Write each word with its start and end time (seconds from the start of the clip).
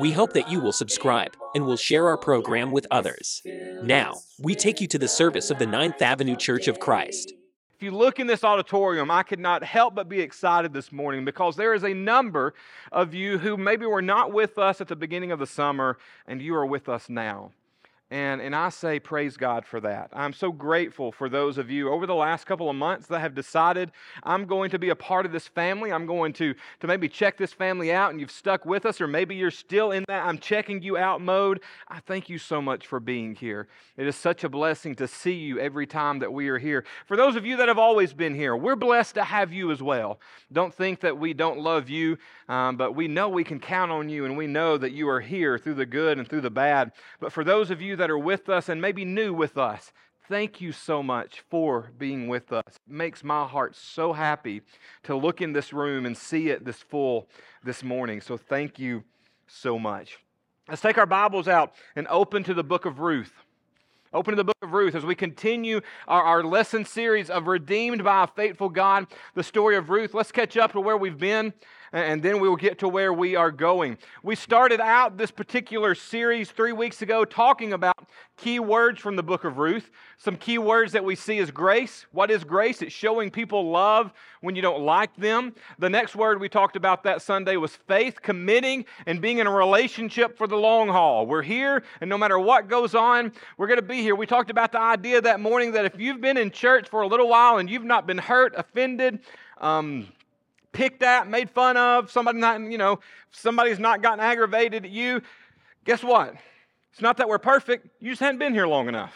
We 0.00 0.12
hope 0.12 0.32
that 0.32 0.50
you 0.50 0.58
will 0.60 0.72
subscribe 0.72 1.36
and 1.54 1.66
will 1.66 1.76
share 1.76 2.08
our 2.08 2.16
program 2.16 2.70
with 2.70 2.86
others. 2.90 3.42
Now, 3.82 4.14
we 4.38 4.54
take 4.54 4.80
you 4.80 4.86
to 4.88 4.98
the 4.98 5.08
service 5.08 5.50
of 5.50 5.58
the 5.58 5.66
Ninth 5.66 6.00
Avenue 6.00 6.34
Church 6.34 6.66
of 6.66 6.80
Christ. 6.80 7.34
If 7.76 7.82
you 7.82 7.90
look 7.90 8.18
in 8.18 8.26
this 8.26 8.42
auditorium, 8.42 9.10
I 9.10 9.22
could 9.22 9.38
not 9.38 9.62
help 9.62 9.94
but 9.94 10.08
be 10.08 10.20
excited 10.20 10.72
this 10.72 10.92
morning 10.92 11.24
because 11.24 11.56
there 11.56 11.74
is 11.74 11.84
a 11.84 11.92
number 11.92 12.54
of 12.90 13.12
you 13.12 13.36
who 13.38 13.56
maybe 13.56 13.84
were 13.84 14.00
not 14.00 14.32
with 14.32 14.56
us 14.56 14.80
at 14.80 14.88
the 14.88 14.96
beginning 14.96 15.30
of 15.30 15.38
the 15.38 15.46
summer 15.46 15.98
and 16.26 16.40
you 16.40 16.54
are 16.54 16.66
with 16.66 16.88
us 16.88 17.10
now. 17.10 17.50
And, 18.12 18.42
and 18.42 18.54
I 18.54 18.68
say, 18.68 19.00
praise 19.00 19.38
God 19.38 19.64
for 19.64 19.80
that. 19.80 20.10
I'm 20.12 20.34
so 20.34 20.52
grateful 20.52 21.12
for 21.12 21.30
those 21.30 21.56
of 21.56 21.70
you 21.70 21.88
over 21.88 22.06
the 22.06 22.14
last 22.14 22.44
couple 22.44 22.68
of 22.68 22.76
months 22.76 23.06
that 23.06 23.20
have 23.20 23.34
decided 23.34 23.90
I'm 24.22 24.44
going 24.44 24.70
to 24.72 24.78
be 24.78 24.90
a 24.90 24.94
part 24.94 25.24
of 25.24 25.32
this 25.32 25.48
family. 25.48 25.90
I'm 25.90 26.04
going 26.04 26.34
to, 26.34 26.54
to 26.80 26.86
maybe 26.86 27.08
check 27.08 27.38
this 27.38 27.54
family 27.54 27.90
out, 27.90 28.10
and 28.10 28.20
you've 28.20 28.30
stuck 28.30 28.66
with 28.66 28.84
us, 28.84 29.00
or 29.00 29.06
maybe 29.06 29.34
you're 29.34 29.50
still 29.50 29.92
in 29.92 30.04
that 30.08 30.26
I'm 30.26 30.36
checking 30.36 30.82
you 30.82 30.98
out 30.98 31.22
mode. 31.22 31.62
I 31.88 32.00
thank 32.00 32.28
you 32.28 32.36
so 32.36 32.60
much 32.60 32.86
for 32.86 33.00
being 33.00 33.34
here. 33.34 33.66
It 33.96 34.06
is 34.06 34.14
such 34.14 34.44
a 34.44 34.50
blessing 34.50 34.94
to 34.96 35.08
see 35.08 35.32
you 35.32 35.58
every 35.58 35.86
time 35.86 36.18
that 36.18 36.34
we 36.34 36.50
are 36.50 36.58
here. 36.58 36.84
For 37.06 37.16
those 37.16 37.34
of 37.34 37.46
you 37.46 37.56
that 37.56 37.68
have 37.68 37.78
always 37.78 38.12
been 38.12 38.34
here, 38.34 38.54
we're 38.54 38.76
blessed 38.76 39.14
to 39.14 39.24
have 39.24 39.54
you 39.54 39.70
as 39.70 39.82
well. 39.82 40.20
Don't 40.52 40.74
think 40.74 41.00
that 41.00 41.16
we 41.16 41.32
don't 41.32 41.60
love 41.60 41.88
you, 41.88 42.18
um, 42.50 42.76
but 42.76 42.94
we 42.94 43.08
know 43.08 43.30
we 43.30 43.42
can 43.42 43.58
count 43.58 43.90
on 43.90 44.10
you, 44.10 44.26
and 44.26 44.36
we 44.36 44.46
know 44.46 44.76
that 44.76 44.92
you 44.92 45.08
are 45.08 45.20
here 45.20 45.58
through 45.58 45.76
the 45.76 45.86
good 45.86 46.18
and 46.18 46.28
through 46.28 46.42
the 46.42 46.50
bad. 46.50 46.92
But 47.18 47.32
for 47.32 47.42
those 47.42 47.70
of 47.70 47.80
you 47.80 47.96
that 48.02 48.10
are 48.10 48.18
with 48.18 48.48
us 48.48 48.68
and 48.68 48.82
maybe 48.82 49.04
new 49.04 49.32
with 49.32 49.56
us, 49.56 49.92
thank 50.28 50.60
you 50.60 50.72
so 50.72 51.04
much 51.04 51.44
for 51.48 51.92
being 51.96 52.26
with 52.26 52.52
us. 52.52 52.64
It 52.66 52.92
makes 52.92 53.22
my 53.22 53.46
heart 53.46 53.76
so 53.76 54.12
happy 54.12 54.62
to 55.04 55.14
look 55.14 55.40
in 55.40 55.52
this 55.52 55.72
room 55.72 56.04
and 56.04 56.16
see 56.16 56.48
it 56.48 56.64
this 56.64 56.78
full 56.78 57.28
this 57.62 57.84
morning. 57.84 58.20
So 58.20 58.36
thank 58.36 58.80
you 58.80 59.04
so 59.46 59.78
much. 59.78 60.18
Let's 60.68 60.82
take 60.82 60.98
our 60.98 61.06
Bibles 61.06 61.46
out 61.46 61.74
and 61.94 62.08
open 62.08 62.42
to 62.42 62.54
the 62.54 62.64
book 62.64 62.86
of 62.86 62.98
Ruth. 62.98 63.34
Open 64.12 64.32
to 64.32 64.36
the 64.36 64.44
book 64.44 64.58
of 64.62 64.72
Ruth 64.72 64.96
as 64.96 65.04
we 65.04 65.14
continue 65.14 65.80
our, 66.08 66.24
our 66.24 66.42
lesson 66.42 66.84
series 66.84 67.30
of 67.30 67.46
Redeemed 67.46 68.02
by 68.02 68.24
a 68.24 68.26
Faithful 68.26 68.68
God, 68.68 69.06
the 69.36 69.44
story 69.44 69.76
of 69.76 69.90
Ruth. 69.90 70.12
Let's 70.12 70.32
catch 70.32 70.56
up 70.56 70.72
to 70.72 70.80
where 70.80 70.96
we've 70.96 71.16
been 71.16 71.52
and 71.92 72.22
then 72.22 72.40
we 72.40 72.48
will 72.48 72.56
get 72.56 72.78
to 72.78 72.88
where 72.88 73.12
we 73.12 73.36
are 73.36 73.50
going. 73.50 73.98
We 74.22 74.34
started 74.34 74.80
out 74.80 75.18
this 75.18 75.30
particular 75.30 75.94
series 75.94 76.50
three 76.50 76.72
weeks 76.72 77.02
ago 77.02 77.24
talking 77.24 77.74
about 77.74 78.08
key 78.38 78.58
words 78.58 79.00
from 79.00 79.14
the 79.14 79.22
book 79.22 79.44
of 79.44 79.58
Ruth. 79.58 79.90
Some 80.16 80.36
key 80.36 80.58
words 80.58 80.92
that 80.92 81.04
we 81.04 81.14
see 81.14 81.38
is 81.38 81.50
grace. 81.50 82.06
What 82.12 82.30
is 82.30 82.44
grace? 82.44 82.80
It's 82.80 82.94
showing 82.94 83.30
people 83.30 83.70
love 83.70 84.12
when 84.40 84.56
you 84.56 84.62
don't 84.62 84.82
like 84.82 85.14
them. 85.16 85.54
The 85.78 85.90
next 85.90 86.16
word 86.16 86.40
we 86.40 86.48
talked 86.48 86.76
about 86.76 87.02
that 87.04 87.20
Sunday 87.20 87.56
was 87.56 87.76
faith, 87.76 88.22
committing 88.22 88.86
and 89.06 89.20
being 89.20 89.38
in 89.38 89.46
a 89.46 89.52
relationship 89.52 90.38
for 90.38 90.46
the 90.46 90.56
long 90.56 90.88
haul. 90.88 91.26
We're 91.26 91.42
here, 91.42 91.82
and 92.00 92.08
no 92.08 92.16
matter 92.16 92.38
what 92.38 92.68
goes 92.68 92.94
on, 92.94 93.32
we're 93.58 93.66
going 93.66 93.80
to 93.80 93.86
be 93.86 94.00
here. 94.00 94.16
We 94.16 94.26
talked 94.26 94.50
about 94.50 94.72
the 94.72 94.80
idea 94.80 95.20
that 95.20 95.40
morning 95.40 95.72
that 95.72 95.84
if 95.84 95.98
you've 95.98 96.20
been 96.20 96.38
in 96.38 96.50
church 96.50 96.88
for 96.88 97.02
a 97.02 97.06
little 97.06 97.28
while 97.28 97.58
and 97.58 97.68
you've 97.68 97.84
not 97.84 98.06
been 98.06 98.18
hurt, 98.18 98.54
offended, 98.56 99.20
um, 99.58 100.08
picked 100.72 101.02
at, 101.02 101.28
made 101.28 101.50
fun 101.50 101.76
of, 101.76 102.10
somebody 102.10 102.38
not, 102.38 102.60
you 102.60 102.78
know, 102.78 103.00
somebody's 103.30 103.78
not 103.78 104.02
gotten 104.02 104.20
aggravated 104.20 104.84
at 104.84 104.90
you, 104.90 105.22
guess 105.84 106.02
what? 106.02 106.34
It's 106.92 107.02
not 107.02 107.16
that 107.18 107.28
we're 107.28 107.38
perfect, 107.38 107.88
you 108.00 108.10
just 108.10 108.20
hadn't 108.20 108.38
been 108.38 108.54
here 108.54 108.66
long 108.66 108.88
enough. 108.88 109.14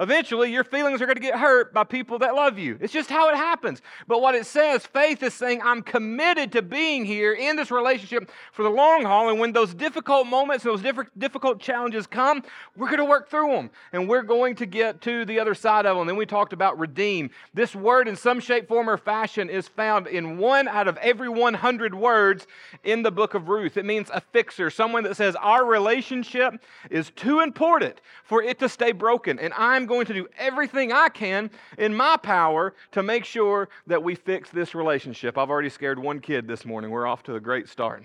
Eventually, 0.00 0.50
your 0.50 0.64
feelings 0.64 1.00
are 1.00 1.06
going 1.06 1.14
to 1.14 1.22
get 1.22 1.38
hurt 1.38 1.72
by 1.72 1.84
people 1.84 2.18
that 2.18 2.34
love 2.34 2.58
you. 2.58 2.76
It's 2.80 2.92
just 2.92 3.08
how 3.08 3.28
it 3.28 3.36
happens. 3.36 3.80
But 4.08 4.20
what 4.20 4.34
it 4.34 4.44
says, 4.44 4.84
faith 4.84 5.22
is 5.22 5.34
saying, 5.34 5.62
I'm 5.62 5.82
committed 5.82 6.50
to 6.52 6.62
being 6.62 7.04
here 7.04 7.32
in 7.32 7.54
this 7.54 7.70
relationship 7.70 8.28
for 8.50 8.64
the 8.64 8.70
long 8.70 9.04
haul. 9.04 9.28
And 9.28 9.38
when 9.38 9.52
those 9.52 9.72
difficult 9.72 10.26
moments, 10.26 10.64
those 10.64 10.82
difficult 10.82 11.60
challenges 11.60 12.08
come, 12.08 12.42
we're 12.76 12.88
going 12.88 12.98
to 12.98 13.04
work 13.04 13.30
through 13.30 13.52
them. 13.52 13.70
And 13.92 14.08
we're 14.08 14.24
going 14.24 14.56
to 14.56 14.66
get 14.66 15.00
to 15.02 15.24
the 15.24 15.38
other 15.38 15.54
side 15.54 15.86
of 15.86 15.94
them. 15.94 16.00
And 16.00 16.08
then 16.08 16.16
we 16.16 16.26
talked 16.26 16.52
about 16.52 16.76
redeem. 16.76 17.30
This 17.54 17.76
word, 17.76 18.08
in 18.08 18.16
some 18.16 18.40
shape, 18.40 18.66
form, 18.66 18.90
or 18.90 18.96
fashion, 18.96 19.48
is 19.48 19.68
found 19.68 20.08
in 20.08 20.38
one 20.38 20.66
out 20.66 20.88
of 20.88 20.96
every 20.96 21.28
100 21.28 21.94
words 21.94 22.48
in 22.82 23.04
the 23.04 23.12
book 23.12 23.34
of 23.34 23.48
Ruth. 23.48 23.76
It 23.76 23.84
means 23.84 24.10
a 24.12 24.20
fixer, 24.20 24.70
someone 24.70 25.04
that 25.04 25.16
says, 25.16 25.36
Our 25.36 25.64
relationship 25.64 26.54
is 26.90 27.10
too 27.10 27.40
important 27.40 28.00
for 28.24 28.42
it 28.42 28.58
to 28.58 28.68
stay 28.68 28.90
broken. 28.90 29.38
And 29.38 29.54
I'm 29.54 29.83
I'm 29.84 29.88
going 29.88 30.06
to 30.06 30.14
do 30.14 30.26
everything 30.38 30.94
I 30.94 31.10
can 31.10 31.50
in 31.76 31.94
my 31.94 32.16
power 32.16 32.72
to 32.92 33.02
make 33.02 33.26
sure 33.26 33.68
that 33.86 34.02
we 34.02 34.14
fix 34.14 34.48
this 34.48 34.74
relationship. 34.74 35.36
I've 35.36 35.50
already 35.50 35.68
scared 35.68 35.98
one 35.98 36.20
kid 36.20 36.48
this 36.48 36.64
morning. 36.64 36.90
We're 36.90 37.06
off 37.06 37.22
to 37.24 37.34
a 37.34 37.40
great 37.40 37.68
start. 37.68 38.02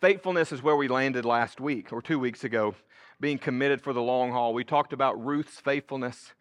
Faithfulness 0.00 0.50
is 0.50 0.64
where 0.64 0.74
we 0.74 0.88
landed 0.88 1.24
last 1.24 1.60
week 1.60 1.92
or 1.92 2.02
two 2.02 2.18
weeks 2.18 2.42
ago, 2.42 2.74
being 3.20 3.38
committed 3.38 3.80
for 3.80 3.92
the 3.92 4.02
long 4.02 4.32
haul. 4.32 4.52
We 4.52 4.64
talked 4.64 4.92
about 4.92 5.24
Ruth's 5.24 5.60
faithfulness. 5.60 6.32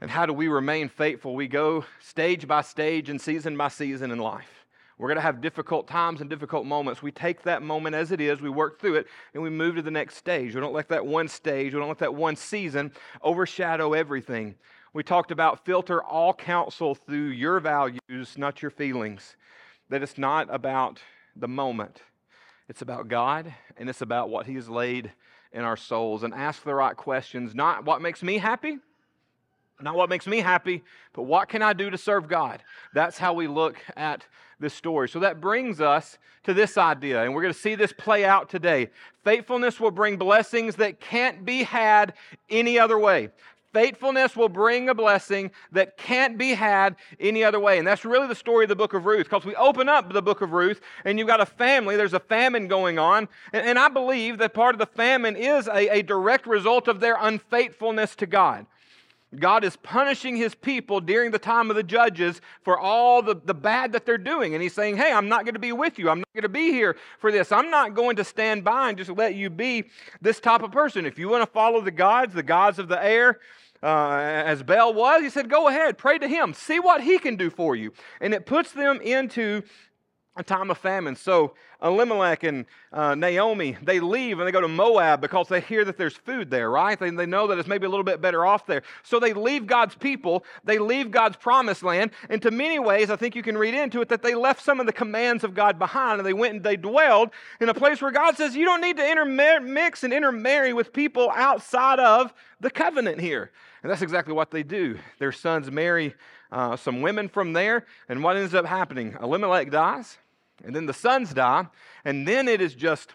And 0.00 0.10
how 0.10 0.26
do 0.26 0.32
we 0.32 0.48
remain 0.48 0.88
faithful? 0.88 1.36
We 1.36 1.46
go 1.46 1.84
stage 2.00 2.48
by 2.48 2.62
stage 2.62 3.08
and 3.08 3.20
season 3.20 3.56
by 3.56 3.68
season 3.68 4.10
in 4.10 4.18
life. 4.18 4.55
We're 4.98 5.08
going 5.08 5.16
to 5.16 5.22
have 5.22 5.42
difficult 5.42 5.86
times 5.86 6.22
and 6.22 6.30
difficult 6.30 6.64
moments. 6.64 7.02
We 7.02 7.12
take 7.12 7.42
that 7.42 7.62
moment 7.62 7.94
as 7.94 8.12
it 8.12 8.20
is, 8.20 8.40
we 8.40 8.48
work 8.48 8.80
through 8.80 8.96
it, 8.96 9.06
and 9.34 9.42
we 9.42 9.50
move 9.50 9.76
to 9.76 9.82
the 9.82 9.90
next 9.90 10.16
stage. 10.16 10.54
We 10.54 10.60
don't 10.60 10.72
let 10.72 10.88
that 10.88 11.04
one 11.04 11.28
stage, 11.28 11.74
we 11.74 11.80
don't 11.80 11.88
let 11.88 11.98
that 11.98 12.14
one 12.14 12.36
season 12.36 12.92
overshadow 13.22 13.92
everything. 13.92 14.54
We 14.94 15.02
talked 15.02 15.30
about 15.30 15.66
filter 15.66 16.02
all 16.02 16.32
counsel 16.32 16.94
through 16.94 17.28
your 17.28 17.60
values, 17.60 18.38
not 18.38 18.62
your 18.62 18.70
feelings. 18.70 19.36
That 19.90 20.02
it's 20.02 20.16
not 20.16 20.48
about 20.52 21.00
the 21.36 21.46
moment, 21.46 22.00
it's 22.68 22.80
about 22.80 23.08
God, 23.08 23.54
and 23.76 23.90
it's 23.90 24.00
about 24.00 24.30
what 24.30 24.46
He 24.46 24.54
has 24.54 24.70
laid 24.70 25.12
in 25.52 25.62
our 25.62 25.76
souls. 25.76 26.22
And 26.22 26.32
ask 26.32 26.64
the 26.64 26.74
right 26.74 26.96
questions, 26.96 27.54
not 27.54 27.84
what 27.84 28.00
makes 28.00 28.22
me 28.22 28.38
happy, 28.38 28.78
not 29.80 29.94
what 29.94 30.08
makes 30.08 30.26
me 30.26 30.40
happy, 30.40 30.82
but 31.12 31.22
what 31.22 31.48
can 31.48 31.62
I 31.62 31.72
do 31.72 31.90
to 31.90 31.98
serve 31.98 32.28
God? 32.28 32.62
That's 32.94 33.18
how 33.18 33.34
we 33.34 33.46
look 33.46 33.76
at 33.96 34.24
this 34.58 34.74
story. 34.74 35.08
So 35.08 35.20
that 35.20 35.40
brings 35.40 35.80
us 35.80 36.18
to 36.44 36.54
this 36.54 36.78
idea, 36.78 37.22
and 37.22 37.34
we're 37.34 37.42
going 37.42 37.52
to 37.52 37.60
see 37.60 37.74
this 37.74 37.92
play 37.92 38.24
out 38.24 38.48
today. 38.48 38.88
Faithfulness 39.24 39.80
will 39.80 39.90
bring 39.90 40.16
blessings 40.16 40.76
that 40.76 41.00
can't 41.00 41.44
be 41.44 41.64
had 41.64 42.14
any 42.48 42.78
other 42.78 42.98
way. 42.98 43.30
Faithfulness 43.72 44.34
will 44.34 44.48
bring 44.48 44.88
a 44.88 44.94
blessing 44.94 45.50
that 45.72 45.98
can't 45.98 46.38
be 46.38 46.54
had 46.54 46.96
any 47.20 47.44
other 47.44 47.60
way. 47.60 47.76
And 47.76 47.86
that's 47.86 48.06
really 48.06 48.26
the 48.26 48.34
story 48.34 48.64
of 48.64 48.70
the 48.70 48.76
book 48.76 48.94
of 48.94 49.04
Ruth. 49.04 49.24
Because 49.24 49.44
we 49.44 49.54
open 49.56 49.86
up 49.86 50.10
the 50.10 50.22
book 50.22 50.40
of 50.40 50.52
Ruth, 50.52 50.80
and 51.04 51.18
you've 51.18 51.28
got 51.28 51.42
a 51.42 51.46
family, 51.46 51.94
there's 51.94 52.14
a 52.14 52.20
famine 52.20 52.68
going 52.68 52.98
on. 52.98 53.28
And, 53.52 53.66
and 53.66 53.78
I 53.78 53.90
believe 53.90 54.38
that 54.38 54.54
part 54.54 54.74
of 54.74 54.78
the 54.78 54.86
famine 54.86 55.36
is 55.36 55.68
a, 55.68 55.98
a 55.98 56.02
direct 56.02 56.46
result 56.46 56.88
of 56.88 57.00
their 57.00 57.18
unfaithfulness 57.20 58.16
to 58.16 58.26
God. 58.26 58.64
God 59.34 59.64
is 59.64 59.76
punishing 59.76 60.36
his 60.36 60.54
people 60.54 61.00
during 61.00 61.32
the 61.32 61.38
time 61.38 61.68
of 61.68 61.76
the 61.76 61.82
judges 61.82 62.40
for 62.62 62.78
all 62.78 63.22
the, 63.22 63.34
the 63.34 63.54
bad 63.54 63.92
that 63.92 64.06
they're 64.06 64.18
doing. 64.18 64.54
And 64.54 64.62
he's 64.62 64.72
saying, 64.72 64.96
Hey, 64.96 65.12
I'm 65.12 65.28
not 65.28 65.44
going 65.44 65.54
to 65.54 65.60
be 65.60 65.72
with 65.72 65.98
you. 65.98 66.08
I'm 66.08 66.20
not 66.20 66.32
going 66.32 66.42
to 66.42 66.48
be 66.48 66.70
here 66.70 66.96
for 67.18 67.32
this. 67.32 67.50
I'm 67.50 67.70
not 67.70 67.94
going 67.94 68.16
to 68.16 68.24
stand 68.24 68.62
by 68.64 68.88
and 68.88 68.96
just 68.96 69.10
let 69.10 69.34
you 69.34 69.50
be 69.50 69.84
this 70.20 70.38
type 70.38 70.62
of 70.62 70.70
person. 70.70 71.06
If 71.06 71.18
you 71.18 71.28
want 71.28 71.42
to 71.42 71.50
follow 71.50 71.80
the 71.80 71.90
gods, 71.90 72.34
the 72.34 72.42
gods 72.42 72.78
of 72.78 72.88
the 72.88 73.02
air, 73.02 73.40
uh, 73.82 74.18
as 74.18 74.62
Baal 74.62 74.94
was, 74.94 75.22
he 75.22 75.30
said, 75.30 75.50
Go 75.50 75.68
ahead, 75.68 75.98
pray 75.98 76.18
to 76.18 76.28
him, 76.28 76.54
see 76.54 76.80
what 76.80 77.02
he 77.02 77.18
can 77.18 77.36
do 77.36 77.50
for 77.50 77.76
you. 77.76 77.92
And 78.20 78.32
it 78.32 78.46
puts 78.46 78.72
them 78.72 79.00
into 79.00 79.62
a 80.36 80.42
time 80.42 80.70
of 80.70 80.78
famine. 80.78 81.16
So 81.16 81.54
Elimelech 81.82 82.42
and 82.42 82.66
uh, 82.92 83.14
Naomi, 83.14 83.76
they 83.82 84.00
leave 84.00 84.38
and 84.38 84.46
they 84.46 84.52
go 84.52 84.60
to 84.60 84.68
Moab 84.68 85.20
because 85.20 85.48
they 85.48 85.60
hear 85.60 85.84
that 85.84 85.96
there's 85.96 86.14
food 86.14 86.50
there, 86.50 86.70
right? 86.70 86.98
They, 86.98 87.10
they 87.10 87.26
know 87.26 87.46
that 87.46 87.58
it's 87.58 87.68
maybe 87.68 87.86
a 87.86 87.88
little 87.88 88.04
bit 88.04 88.20
better 88.20 88.44
off 88.44 88.66
there. 88.66 88.82
So 89.02 89.18
they 89.18 89.32
leave 89.32 89.66
God's 89.66 89.94
people, 89.94 90.44
they 90.64 90.78
leave 90.78 91.10
God's 91.10 91.36
promised 91.36 91.82
land. 91.82 92.10
And 92.28 92.40
to 92.42 92.50
many 92.50 92.78
ways, 92.78 93.10
I 93.10 93.16
think 93.16 93.34
you 93.34 93.42
can 93.42 93.56
read 93.56 93.74
into 93.74 94.00
it 94.00 94.08
that 94.08 94.22
they 94.22 94.34
left 94.34 94.62
some 94.62 94.80
of 94.80 94.86
the 94.86 94.92
commands 94.92 95.44
of 95.44 95.54
God 95.54 95.78
behind 95.78 96.20
and 96.20 96.26
they 96.26 96.34
went 96.34 96.54
and 96.54 96.64
they 96.64 96.76
dwelled 96.76 97.30
in 97.60 97.68
a 97.68 97.74
place 97.74 98.02
where 98.02 98.10
God 98.10 98.36
says, 98.36 98.54
you 98.54 98.64
don't 98.64 98.80
need 98.80 98.96
to 98.98 99.10
intermix 99.10 100.04
and 100.04 100.12
intermarry 100.12 100.72
with 100.72 100.92
people 100.92 101.30
outside 101.34 101.98
of 101.98 102.32
the 102.60 102.70
covenant 102.70 103.20
here. 103.20 103.50
And 103.82 103.90
that's 103.90 104.02
exactly 104.02 104.34
what 104.34 104.50
they 104.50 104.62
do. 104.62 104.98
Their 105.18 105.32
sons 105.32 105.70
marry 105.70 106.14
uh, 106.50 106.76
some 106.76 107.02
women 107.02 107.28
from 107.28 107.52
there. 107.52 107.86
And 108.08 108.22
what 108.22 108.36
ends 108.36 108.54
up 108.54 108.66
happening? 108.66 109.16
Elimelech 109.20 109.70
dies. 109.70 110.18
And 110.64 110.74
then 110.74 110.86
the 110.86 110.94
sons 110.94 111.34
die, 111.34 111.66
and 112.04 112.26
then 112.26 112.48
it 112.48 112.60
is 112.60 112.74
just 112.74 113.14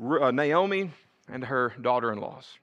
uh, 0.00 0.30
Naomi 0.30 0.90
and 1.28 1.44
her 1.44 1.74
daughter 1.80 2.12
in 2.12 2.20
laws. 2.20 2.58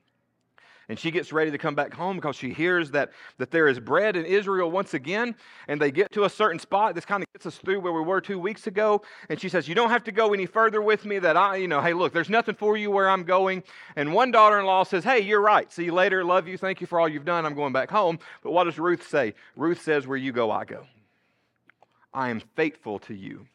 And 0.90 0.98
she 0.98 1.12
gets 1.12 1.34
ready 1.34 1.52
to 1.52 1.58
come 1.58 1.76
back 1.76 1.94
home 1.94 2.16
because 2.16 2.38
she 2.38 2.54
hears 2.54 2.92
that, 2.92 3.12
that 3.40 3.52
there 3.52 3.68
is 3.68 3.78
bread 3.78 4.16
in 4.16 4.26
Israel 4.26 4.72
once 4.72 4.94
again. 4.94 5.36
And 5.68 5.82
they 5.82 5.92
get 5.92 6.14
to 6.14 6.24
a 6.24 6.30
certain 6.30 6.60
spot. 6.60 6.96
This 6.96 7.04
kind 7.04 7.22
of 7.22 7.34
gets 7.34 7.46
us 7.46 7.58
through 7.58 7.82
where 7.82 7.92
we 7.92 8.02
were 8.02 8.22
two 8.22 8.40
weeks 8.40 8.68
ago. 8.68 9.02
And 9.28 9.40
she 9.40 9.50
says, 9.50 9.68
You 9.68 9.76
don't 9.76 9.90
have 9.90 10.06
to 10.06 10.14
go 10.14 10.34
any 10.34 10.46
further 10.46 10.82
with 10.82 11.04
me. 11.04 11.20
That 11.20 11.36
I, 11.36 11.58
you 11.58 11.68
know, 11.68 11.82
hey, 11.82 11.94
look, 11.94 12.14
there's 12.14 12.30
nothing 12.30 12.56
for 12.56 12.78
you 12.78 12.90
where 12.90 13.10
I'm 13.10 13.24
going. 13.24 13.64
And 13.98 14.14
one 14.14 14.32
daughter 14.32 14.60
in 14.60 14.66
law 14.66 14.84
says, 14.84 15.04
Hey, 15.04 15.20
you're 15.20 15.42
right. 15.42 15.70
See 15.74 15.84
you 15.84 15.94
later. 15.94 16.24
Love 16.24 16.48
you. 16.48 16.58
Thank 16.58 16.80
you 16.80 16.88
for 16.88 17.02
all 17.02 17.10
you've 17.10 17.26
done. 17.26 17.46
I'm 17.46 17.56
going 17.56 17.74
back 17.74 17.92
home. 17.92 18.18
But 18.42 18.52
what 18.52 18.64
does 18.64 18.80
Ruth 18.80 19.06
say? 19.10 19.34
Ruth 19.58 19.82
says, 19.82 20.08
Where 20.08 20.18
you 20.18 20.32
go, 20.32 20.52
I 20.52 20.64
go. 20.64 20.86
I 22.14 22.30
am 22.30 22.40
faithful 22.56 23.00
to 23.00 23.14
you. 23.14 23.46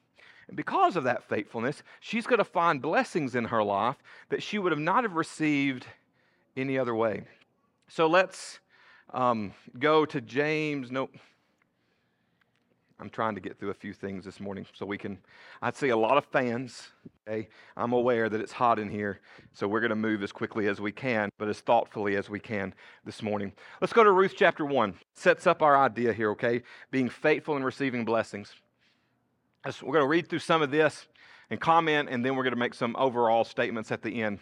And 0.52 0.56
because 0.58 0.96
of 0.96 1.04
that 1.04 1.26
faithfulness, 1.30 1.82
she's 2.00 2.26
going 2.26 2.36
to 2.36 2.44
find 2.44 2.82
blessings 2.82 3.34
in 3.36 3.46
her 3.46 3.62
life 3.62 3.96
that 4.28 4.42
she 4.42 4.58
would 4.58 4.70
have 4.70 4.78
not 4.78 5.02
have 5.02 5.14
received 5.14 5.86
any 6.58 6.78
other 6.78 6.94
way. 6.94 7.22
So 7.88 8.06
let's 8.06 8.60
um, 9.14 9.54
go 9.78 10.04
to 10.04 10.20
James. 10.20 10.90
Nope. 10.90 11.16
I'm 13.00 13.08
trying 13.08 13.34
to 13.34 13.40
get 13.40 13.58
through 13.58 13.70
a 13.70 13.74
few 13.74 13.94
things 13.94 14.26
this 14.26 14.40
morning 14.40 14.66
so 14.74 14.84
we 14.84 14.98
can. 14.98 15.16
I 15.62 15.72
see 15.72 15.88
a 15.88 15.96
lot 15.96 16.18
of 16.18 16.26
fans. 16.26 16.88
Okay, 17.26 17.48
I'm 17.74 17.94
aware 17.94 18.28
that 18.28 18.42
it's 18.42 18.52
hot 18.52 18.78
in 18.78 18.90
here, 18.90 19.20
so 19.54 19.66
we're 19.66 19.80
going 19.80 19.88
to 19.88 19.96
move 19.96 20.22
as 20.22 20.32
quickly 20.32 20.68
as 20.68 20.82
we 20.82 20.92
can, 20.92 21.30
but 21.38 21.48
as 21.48 21.60
thoughtfully 21.60 22.16
as 22.16 22.28
we 22.28 22.40
can 22.40 22.74
this 23.06 23.22
morning. 23.22 23.52
Let's 23.80 23.94
go 23.94 24.04
to 24.04 24.12
Ruth 24.12 24.34
chapter 24.36 24.66
one. 24.66 24.94
Sets 25.14 25.46
up 25.46 25.62
our 25.62 25.78
idea 25.78 26.12
here. 26.12 26.30
Okay, 26.32 26.62
being 26.90 27.08
faithful 27.08 27.56
and 27.56 27.64
receiving 27.64 28.04
blessings. 28.04 28.54
We're 29.64 29.92
going 29.92 30.02
to 30.02 30.08
read 30.08 30.28
through 30.28 30.40
some 30.40 30.60
of 30.60 30.72
this 30.72 31.06
and 31.48 31.60
comment, 31.60 32.08
and 32.10 32.24
then 32.24 32.34
we're 32.34 32.42
going 32.42 32.54
to 32.54 32.58
make 32.58 32.74
some 32.74 32.96
overall 32.98 33.44
statements 33.44 33.92
at 33.92 34.02
the 34.02 34.20
end. 34.20 34.40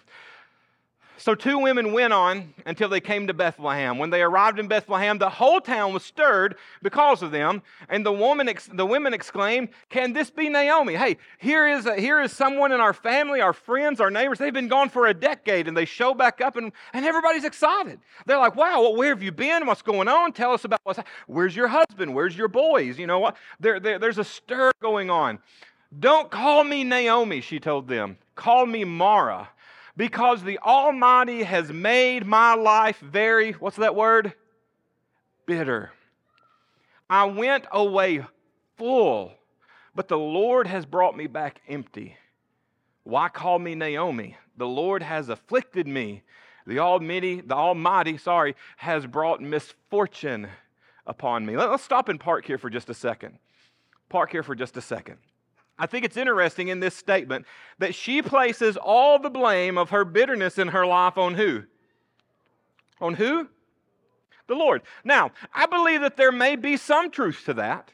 So 1.20 1.34
two 1.34 1.58
women 1.58 1.92
went 1.92 2.14
on 2.14 2.54
until 2.64 2.88
they 2.88 3.00
came 3.00 3.26
to 3.26 3.34
Bethlehem. 3.34 3.98
When 3.98 4.08
they 4.08 4.22
arrived 4.22 4.58
in 4.58 4.68
Bethlehem, 4.68 5.18
the 5.18 5.28
whole 5.28 5.60
town 5.60 5.92
was 5.92 6.02
stirred 6.02 6.56
because 6.82 7.22
of 7.22 7.30
them. 7.30 7.60
And 7.90 8.06
the, 8.06 8.12
woman, 8.12 8.48
the 8.72 8.86
women 8.86 9.12
exclaimed, 9.12 9.68
Can 9.90 10.14
this 10.14 10.30
be 10.30 10.48
Naomi? 10.48 10.94
Hey, 10.94 11.18
here 11.36 11.68
is, 11.68 11.84
a, 11.84 12.00
here 12.00 12.22
is 12.22 12.32
someone 12.32 12.72
in 12.72 12.80
our 12.80 12.94
family, 12.94 13.42
our 13.42 13.52
friends, 13.52 14.00
our 14.00 14.10
neighbors. 14.10 14.38
They've 14.38 14.50
been 14.50 14.68
gone 14.68 14.88
for 14.88 15.08
a 15.08 15.14
decade 15.14 15.68
and 15.68 15.76
they 15.76 15.84
show 15.84 16.14
back 16.14 16.40
up 16.40 16.56
and, 16.56 16.72
and 16.94 17.04
everybody's 17.04 17.44
excited. 17.44 18.00
They're 18.24 18.38
like, 18.38 18.56
Wow, 18.56 18.80
well, 18.80 18.96
where 18.96 19.10
have 19.10 19.22
you 19.22 19.30
been? 19.30 19.66
What's 19.66 19.82
going 19.82 20.08
on? 20.08 20.32
Tell 20.32 20.54
us 20.54 20.64
about 20.64 20.80
what's 20.84 21.00
Where's 21.26 21.54
your 21.54 21.68
husband? 21.68 22.14
Where's 22.14 22.34
your 22.34 22.48
boys? 22.48 22.98
You 22.98 23.06
know 23.06 23.18
what? 23.18 23.36
There, 23.60 23.78
there, 23.78 23.98
there's 23.98 24.18
a 24.18 24.24
stir 24.24 24.72
going 24.80 25.10
on. 25.10 25.38
Don't 25.98 26.30
call 26.30 26.64
me 26.64 26.82
Naomi, 26.82 27.42
she 27.42 27.60
told 27.60 27.88
them. 27.88 28.16
Call 28.36 28.64
me 28.64 28.84
Mara 28.84 29.50
because 30.00 30.42
the 30.42 30.58
Almighty 30.60 31.42
has 31.42 31.70
made 31.70 32.24
my 32.24 32.54
life 32.54 32.98
very, 33.00 33.52
what's 33.52 33.76
that 33.76 33.94
word? 33.94 34.32
Bitter. 35.44 35.90
I 37.10 37.24
went 37.24 37.66
away 37.70 38.24
full, 38.78 39.34
but 39.94 40.08
the 40.08 40.16
Lord 40.16 40.66
has 40.66 40.86
brought 40.86 41.18
me 41.18 41.26
back 41.26 41.60
empty. 41.68 42.16
Why 43.04 43.28
call 43.28 43.58
me 43.58 43.74
Naomi? 43.74 44.38
The 44.56 44.66
Lord 44.66 45.02
has 45.02 45.28
afflicted 45.28 45.86
me. 45.86 46.22
The 46.66 46.78
Almighty, 46.78 47.42
the 47.42 47.54
Almighty, 47.54 48.16
sorry, 48.16 48.56
has 48.78 49.04
brought 49.04 49.42
misfortune 49.42 50.48
upon 51.06 51.44
me. 51.44 51.58
Let's 51.58 51.84
stop 51.84 52.08
and 52.08 52.18
park 52.18 52.46
here 52.46 52.56
for 52.56 52.70
just 52.70 52.88
a 52.88 52.94
second. 52.94 53.36
Park 54.08 54.32
here 54.32 54.42
for 54.42 54.54
just 54.54 54.78
a 54.78 54.80
second. 54.80 55.18
I 55.80 55.86
think 55.86 56.04
it's 56.04 56.18
interesting 56.18 56.68
in 56.68 56.78
this 56.78 56.94
statement 56.94 57.46
that 57.78 57.94
she 57.94 58.20
places 58.20 58.76
all 58.76 59.18
the 59.18 59.30
blame 59.30 59.78
of 59.78 59.90
her 59.90 60.04
bitterness 60.04 60.58
in 60.58 60.68
her 60.68 60.86
life 60.86 61.16
on 61.16 61.34
who? 61.34 61.62
On 63.00 63.14
who? 63.14 63.48
The 64.46 64.54
Lord. 64.54 64.82
Now, 65.04 65.30
I 65.54 65.64
believe 65.64 66.02
that 66.02 66.18
there 66.18 66.32
may 66.32 66.54
be 66.54 66.76
some 66.76 67.10
truth 67.10 67.44
to 67.46 67.54
that. 67.54 67.92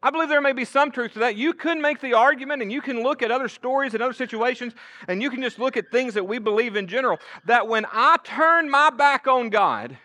I 0.00 0.10
believe 0.10 0.28
there 0.28 0.40
may 0.40 0.52
be 0.52 0.64
some 0.64 0.92
truth 0.92 1.14
to 1.14 1.18
that. 1.18 1.34
You 1.34 1.52
can 1.52 1.80
make 1.80 2.00
the 2.00 2.14
argument 2.14 2.62
and 2.62 2.70
you 2.70 2.80
can 2.80 3.02
look 3.02 3.22
at 3.22 3.32
other 3.32 3.48
stories 3.48 3.94
and 3.94 4.02
other 4.02 4.12
situations 4.12 4.74
and 5.08 5.20
you 5.20 5.28
can 5.28 5.42
just 5.42 5.58
look 5.58 5.76
at 5.76 5.90
things 5.90 6.14
that 6.14 6.28
we 6.28 6.38
believe 6.38 6.76
in 6.76 6.86
general 6.86 7.18
that 7.46 7.66
when 7.66 7.86
I 7.90 8.18
turn 8.22 8.70
my 8.70 8.90
back 8.90 9.26
on 9.26 9.50
God, 9.50 9.98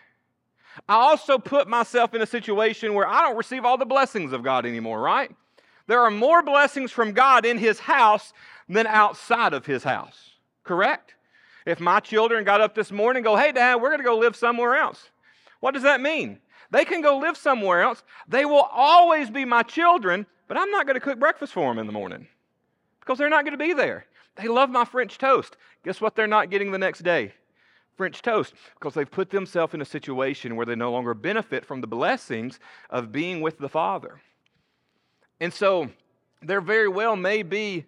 I 0.88 0.94
also 0.94 1.38
put 1.38 1.68
myself 1.68 2.14
in 2.14 2.22
a 2.22 2.26
situation 2.26 2.94
where 2.94 3.06
I 3.06 3.22
don't 3.22 3.36
receive 3.36 3.64
all 3.64 3.78
the 3.78 3.86
blessings 3.86 4.32
of 4.32 4.42
God 4.42 4.66
anymore, 4.66 5.00
right? 5.00 5.30
There 5.92 6.00
are 6.00 6.10
more 6.10 6.42
blessings 6.42 6.90
from 6.90 7.12
God 7.12 7.44
in 7.44 7.58
His 7.58 7.80
house 7.80 8.32
than 8.66 8.86
outside 8.86 9.52
of 9.52 9.66
His 9.66 9.84
house. 9.84 10.30
Correct? 10.64 11.16
If 11.66 11.80
my 11.80 12.00
children 12.00 12.44
got 12.44 12.62
up 12.62 12.74
this 12.74 12.90
morning 12.90 13.18
and 13.18 13.24
go, 13.24 13.36
hey, 13.36 13.52
Dad, 13.52 13.74
we're 13.74 13.90
going 13.90 13.98
to 13.98 14.04
go 14.04 14.16
live 14.16 14.34
somewhere 14.34 14.74
else. 14.74 15.10
What 15.60 15.74
does 15.74 15.82
that 15.82 16.00
mean? 16.00 16.38
They 16.70 16.86
can 16.86 17.02
go 17.02 17.18
live 17.18 17.36
somewhere 17.36 17.82
else. 17.82 18.04
They 18.26 18.46
will 18.46 18.66
always 18.72 19.28
be 19.28 19.44
my 19.44 19.62
children, 19.64 20.24
but 20.48 20.56
I'm 20.56 20.70
not 20.70 20.86
going 20.86 20.94
to 20.94 21.00
cook 21.00 21.20
breakfast 21.20 21.52
for 21.52 21.68
them 21.68 21.78
in 21.78 21.86
the 21.86 21.92
morning 21.92 22.26
because 23.00 23.18
they're 23.18 23.28
not 23.28 23.44
going 23.44 23.58
to 23.58 23.62
be 23.62 23.74
there. 23.74 24.06
They 24.36 24.48
love 24.48 24.70
my 24.70 24.86
French 24.86 25.18
toast. 25.18 25.58
Guess 25.84 26.00
what 26.00 26.16
they're 26.16 26.26
not 26.26 26.48
getting 26.48 26.72
the 26.72 26.78
next 26.78 27.00
day? 27.00 27.34
French 27.98 28.22
toast 28.22 28.54
because 28.78 28.94
they've 28.94 29.10
put 29.10 29.28
themselves 29.28 29.74
in 29.74 29.82
a 29.82 29.84
situation 29.84 30.56
where 30.56 30.64
they 30.64 30.74
no 30.74 30.90
longer 30.90 31.12
benefit 31.12 31.66
from 31.66 31.82
the 31.82 31.86
blessings 31.86 32.58
of 32.88 33.12
being 33.12 33.42
with 33.42 33.58
the 33.58 33.68
Father. 33.68 34.22
And 35.42 35.52
so 35.52 35.90
there 36.40 36.60
very 36.60 36.86
well 36.86 37.16
may 37.16 37.42
be 37.42 37.84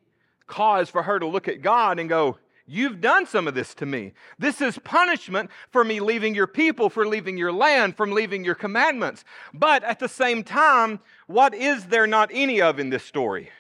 cause 0.49 0.91
for 0.91 1.05
her 1.05 1.21
to 1.21 1.27
look 1.27 1.47
at 1.47 1.63
God 1.63 2.01
and 2.01 2.09
go, 2.09 2.37
You've 2.67 3.01
done 3.01 3.27
some 3.27 3.47
of 3.47 3.55
this 3.55 3.75
to 3.75 3.87
me. 3.87 4.15
This 4.39 4.61
is 4.61 4.79
punishment 4.79 5.51
for 5.71 5.85
me 5.85 6.01
leaving 6.01 6.35
your 6.35 6.47
people, 6.49 6.89
for 6.89 7.07
leaving 7.07 7.37
your 7.37 7.53
land, 7.53 7.97
from 7.97 8.11
leaving 8.11 8.43
your 8.43 8.57
commandments. 8.57 9.23
But 9.53 9.85
at 9.85 10.01
the 10.01 10.09
same 10.09 10.43
time, 10.43 10.99
what 11.27 11.55
is 11.55 11.85
there 11.85 12.07
not 12.09 12.31
any 12.33 12.61
of 12.61 12.81
in 12.81 12.91
this 12.91 13.05
story? 13.05 13.51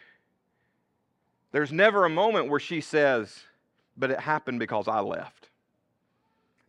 There's 1.52 1.70
never 1.70 2.04
a 2.04 2.10
moment 2.10 2.48
where 2.48 2.58
she 2.58 2.80
says, 2.80 3.44
But 3.96 4.10
it 4.10 4.18
happened 4.18 4.58
because 4.58 4.88
I 4.88 4.98
left. 5.00 5.50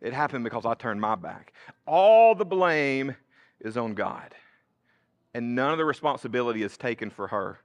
It 0.00 0.12
happened 0.12 0.44
because 0.44 0.64
I 0.64 0.74
turned 0.74 1.00
my 1.00 1.16
back. 1.16 1.54
All 1.86 2.36
the 2.36 2.44
blame 2.44 3.16
is 3.58 3.76
on 3.76 3.94
God 3.94 4.32
and 5.36 5.54
none 5.54 5.70
of 5.70 5.76
the 5.76 5.84
responsibility 5.84 6.62
is 6.62 6.78
taken 6.78 7.10
for 7.10 7.26
her. 7.26 7.58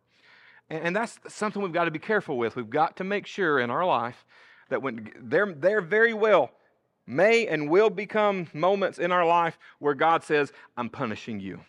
And, 0.69 0.93
that's 0.93 1.17
something 1.29 1.61
we've 1.61 1.71
got 1.71 1.85
to 1.85 1.91
be 1.91 1.99
careful 1.99 2.37
with. 2.37 2.57
We've 2.57 2.69
got 2.69 2.97
to 2.97 3.05
make 3.05 3.25
sure 3.25 3.59
in 3.59 3.69
our 3.69 3.85
life 3.85 4.25
that 4.69 4.81
when 4.81 5.09
there, 5.17 5.53
there 5.53 5.79
very 5.79 6.13
well 6.13 6.51
may 7.07 7.47
and 7.47 7.69
will 7.69 7.89
become 7.89 8.47
moments 8.53 8.99
in 8.99 9.11
our 9.11 9.25
life 9.25 9.57
where 9.79 9.93
God 9.93 10.21
says, 10.23 10.51
I'm 10.75 10.89
punishing 10.89 11.39
you. 11.39 11.61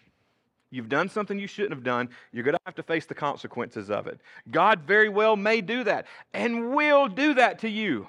You've 0.70 0.88
done 0.88 1.08
something 1.08 1.38
you 1.38 1.46
shouldn't 1.46 1.74
have 1.74 1.84
done. 1.84 2.08
You're 2.32 2.44
going 2.44 2.54
to 2.54 2.60
have 2.66 2.74
to 2.76 2.82
face 2.82 3.06
the 3.06 3.14
consequences 3.14 3.88
of 3.88 4.08
it. 4.08 4.20
God 4.50 4.80
very 4.80 5.08
well 5.08 5.36
may 5.36 5.60
do 5.60 5.84
that 5.84 6.06
and 6.32 6.74
will 6.74 7.06
do 7.06 7.34
that 7.34 7.60
to 7.60 7.68
you. 7.68 8.08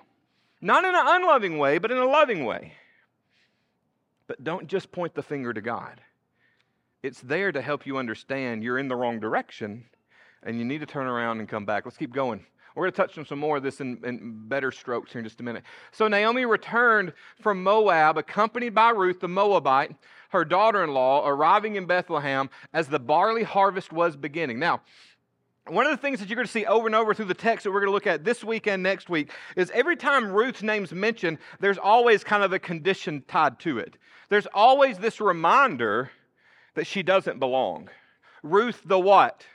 Not 0.62 0.84
in 0.84 0.96
an 0.96 1.06
unloving 1.06 1.60
way, 1.60 1.78
but 1.78 1.92
in 1.92 1.98
a 1.98 2.06
loving 2.06 2.46
way. 2.46 2.74
But 4.26 4.44
don't 4.44 4.68
just 4.68 4.92
point 4.92 5.14
the 5.14 5.24
finger 5.24 5.54
to 5.54 5.62
God. 5.62 6.02
It's 7.04 7.20
there 7.20 7.52
to 7.52 7.62
help 7.62 7.86
you 7.86 7.98
understand 7.98 8.64
you're 8.64 8.80
in 8.80 8.88
the 8.88 8.96
wrong 8.96 9.20
direction 9.20 9.84
and 10.42 10.58
you 10.58 10.64
need 10.64 10.80
to 10.80 10.86
turn 10.86 11.06
around 11.06 11.40
and 11.40 11.50
come 11.50 11.66
back. 11.66 11.86
Let's 11.86 11.98
keep 11.98 12.14
going. 12.14 12.46
We're 12.76 12.86
going 12.86 12.94
to 12.94 12.98
touch 12.98 13.18
on 13.18 13.26
some 13.26 13.40
more 13.40 13.58
of 13.58 13.64
this 13.64 13.82
in, 13.82 14.00
in, 14.06 14.48
better 14.48 14.72
strokes 14.72 15.12
here 15.12 15.20
in 15.20 15.26
just 15.26 15.42
a 15.42 15.44
minute. 15.44 15.64
So 15.92 16.08
Naomi 16.08 16.46
returned 16.46 17.14
from 17.42 17.62
Moab, 17.62 18.18
accompanied 18.18 18.74
by 18.74 18.90
Ruth 18.92 19.20
the 19.20 19.28
Moabite, 19.28 19.96
her 20.30 20.46
daughter 20.46 20.84
in 20.84 20.92
law, 20.92 21.28
arriving 21.28 21.76
in 21.76 21.86
Bethlehem 21.86 22.50
as 22.74 22.88
the 22.88 23.00
barley 23.00 23.44
harvest 23.44 23.92
was 23.92 24.16
beginning. 24.16 24.58
Now, 24.58 24.82
one 25.68 25.86
of 25.86 25.92
the 25.92 25.98
things 25.98 26.20
that 26.20 26.30
you're 26.30 26.36
going 26.36 26.48
to 26.48 26.52
see 26.52 26.66
over 26.66 26.88
and 26.88 26.96
over 26.96 27.14
through 27.14 27.26
the 27.26 27.34
text 27.34 27.66
that 27.66 27.72
we're 27.72 27.82
going 27.82 27.90
to 27.90 27.94
look 27.94 28.08
at 28.08 28.24
this 28.24 28.44
week 28.44 28.66
and 28.66 28.82
next 28.82 29.10
week 29.10 29.30
is 29.56 29.70
every 29.72 29.96
time 29.96 30.32
Ruth's 30.32 30.64
name's 30.64 30.94
mentioned, 30.94 31.38
there's 31.60 31.78
always 31.78 32.24
kind 32.24 32.44
of 32.44 32.54
a 32.54 32.60
condition 32.60 33.24
tied 33.28 33.60
to 33.60 33.78
it. 33.78 33.98
There's 34.30 34.48
always 34.48 34.98
this 34.98 35.22
reminder 35.22 36.10
that 36.76 36.88
she 36.88 37.04
doesn't 37.04 37.40
belong. 37.40 37.90
Ruth 38.42 38.82
the 38.86 39.00
what? 39.00 39.46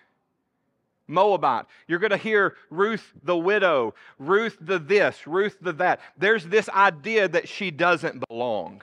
Moabite. 1.07 1.67
You're 1.87 1.99
going 1.99 2.11
to 2.11 2.17
hear 2.17 2.57
Ruth 2.71 3.13
the 3.23 3.37
widow, 3.37 3.95
Ruth 4.19 4.57
the 4.61 4.79
this, 4.79 5.27
Ruth 5.27 5.57
the 5.61 5.73
that. 5.75 6.01
There's 6.17 6.45
this 6.45 6.69
idea 6.69 7.29
that 7.29 7.49
she 7.49 7.71
doesn't 7.71 8.23
belong. 8.29 8.83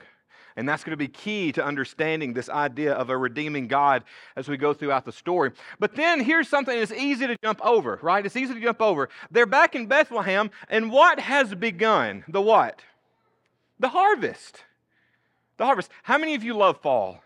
And 0.58 0.66
that's 0.66 0.82
going 0.84 0.92
to 0.92 0.96
be 0.96 1.08
key 1.08 1.52
to 1.52 1.64
understanding 1.64 2.32
this 2.32 2.48
idea 2.48 2.94
of 2.94 3.10
a 3.10 3.16
redeeming 3.16 3.68
God 3.68 4.04
as 4.36 4.48
we 4.48 4.56
go 4.56 4.72
throughout 4.72 5.04
the 5.04 5.12
story. 5.12 5.52
But 5.78 5.94
then 5.94 6.20
here's 6.20 6.48
something 6.48 6.78
that's 6.78 6.92
easy 6.92 7.26
to 7.26 7.36
jump 7.44 7.60
over, 7.64 7.98
right? 8.02 8.24
It's 8.24 8.36
easy 8.36 8.54
to 8.54 8.60
jump 8.60 8.80
over. 8.80 9.10
They're 9.30 9.44
back 9.44 9.74
in 9.74 9.86
Bethlehem, 9.86 10.50
and 10.70 10.90
what 10.90 11.20
has 11.20 11.54
begun? 11.54 12.24
The 12.26 12.40
what? 12.40 12.80
The 13.78 13.90
harvest. 13.90 14.64
The 15.58 15.66
harvest. 15.66 15.90
How 16.02 16.16
many 16.16 16.34
of 16.34 16.42
you 16.42 16.54
love 16.54 16.80
fall? 16.80 17.20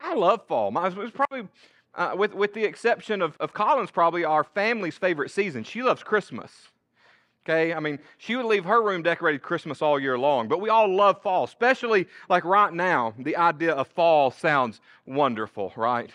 I 0.00 0.14
love 0.14 0.46
fall. 0.46 0.70
My, 0.70 0.88
it's 0.88 1.10
probably, 1.10 1.48
uh, 1.94 2.14
with, 2.16 2.34
with 2.34 2.54
the 2.54 2.64
exception 2.64 3.22
of, 3.22 3.36
of 3.38 3.52
Collins, 3.52 3.90
probably 3.90 4.24
our 4.24 4.44
family's 4.44 4.96
favorite 4.96 5.30
season. 5.30 5.64
She 5.64 5.82
loves 5.82 6.02
Christmas. 6.02 6.68
Okay, 7.44 7.72
I 7.72 7.80
mean, 7.80 7.98
she 8.18 8.36
would 8.36 8.44
leave 8.44 8.64
her 8.64 8.82
room 8.82 9.02
decorated 9.02 9.42
Christmas 9.42 9.80
all 9.80 9.98
year 9.98 10.18
long, 10.18 10.46
but 10.46 10.60
we 10.60 10.68
all 10.68 10.94
love 10.94 11.22
fall, 11.22 11.44
especially 11.44 12.06
like 12.28 12.44
right 12.44 12.72
now. 12.72 13.14
The 13.18 13.36
idea 13.36 13.72
of 13.72 13.88
fall 13.88 14.30
sounds 14.30 14.80
wonderful, 15.06 15.72
right? 15.74 16.10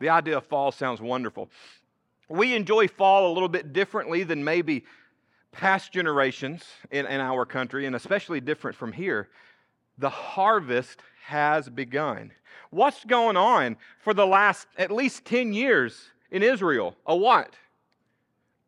The 0.00 0.08
idea 0.08 0.38
of 0.38 0.46
fall 0.46 0.72
sounds 0.72 1.00
wonderful. 1.02 1.50
We 2.28 2.54
enjoy 2.54 2.88
fall 2.88 3.30
a 3.30 3.32
little 3.34 3.48
bit 3.48 3.74
differently 3.74 4.22
than 4.22 4.42
maybe 4.42 4.84
past 5.52 5.92
generations 5.92 6.64
in, 6.90 7.06
in 7.06 7.20
our 7.20 7.44
country, 7.44 7.84
and 7.84 7.94
especially 7.94 8.40
different 8.40 8.76
from 8.76 8.92
here. 8.92 9.28
The 9.98 10.10
harvest 10.10 11.00
has 11.24 11.68
begun. 11.68 12.32
What's 12.70 13.04
going 13.04 13.36
on 13.36 13.76
for 14.00 14.14
the 14.14 14.26
last 14.26 14.66
at 14.76 14.90
least 14.90 15.24
10 15.24 15.52
years 15.52 16.10
in 16.30 16.42
Israel? 16.42 16.96
A 17.06 17.16
what? 17.16 17.54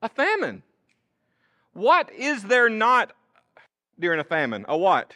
A 0.03 0.09
famine. 0.09 0.63
What 1.73 2.13
is 2.13 2.45
there 2.45 2.69
not 2.69 3.13
during 3.99 4.21
a 4.21 4.25
famine? 4.25 4.65
A 4.69 4.79
what? 4.79 5.15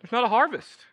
There's 0.00 0.12
not 0.12 0.24
a 0.24 0.28
harvest. 0.28 0.86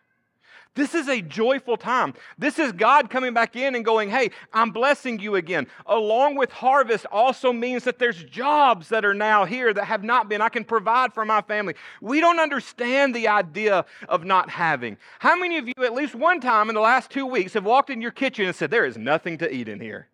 This 0.78 0.94
is 0.94 1.08
a 1.08 1.20
joyful 1.20 1.76
time. 1.76 2.14
This 2.38 2.60
is 2.60 2.70
God 2.70 3.10
coming 3.10 3.34
back 3.34 3.56
in 3.56 3.74
and 3.74 3.84
going, 3.84 4.10
Hey, 4.10 4.30
I'm 4.52 4.70
blessing 4.70 5.18
you 5.18 5.34
again. 5.34 5.66
Along 5.86 6.36
with 6.36 6.52
harvest 6.52 7.04
also 7.10 7.52
means 7.52 7.82
that 7.82 7.98
there's 7.98 8.22
jobs 8.22 8.88
that 8.90 9.04
are 9.04 9.12
now 9.12 9.44
here 9.44 9.74
that 9.74 9.86
have 9.86 10.04
not 10.04 10.28
been. 10.28 10.40
I 10.40 10.48
can 10.48 10.62
provide 10.62 11.12
for 11.12 11.24
my 11.24 11.42
family. 11.42 11.74
We 12.00 12.20
don't 12.20 12.38
understand 12.38 13.12
the 13.12 13.26
idea 13.26 13.86
of 14.08 14.24
not 14.24 14.50
having. 14.50 14.98
How 15.18 15.34
many 15.34 15.58
of 15.58 15.66
you, 15.66 15.74
at 15.78 15.94
least 15.94 16.14
one 16.14 16.40
time 16.40 16.68
in 16.68 16.76
the 16.76 16.80
last 16.80 17.10
two 17.10 17.26
weeks, 17.26 17.54
have 17.54 17.64
walked 17.64 17.90
in 17.90 18.00
your 18.00 18.12
kitchen 18.12 18.46
and 18.46 18.54
said, 18.54 18.70
There 18.70 18.86
is 18.86 18.96
nothing 18.96 19.36
to 19.38 19.52
eat 19.52 19.68
in 19.68 19.80
here? 19.80 20.06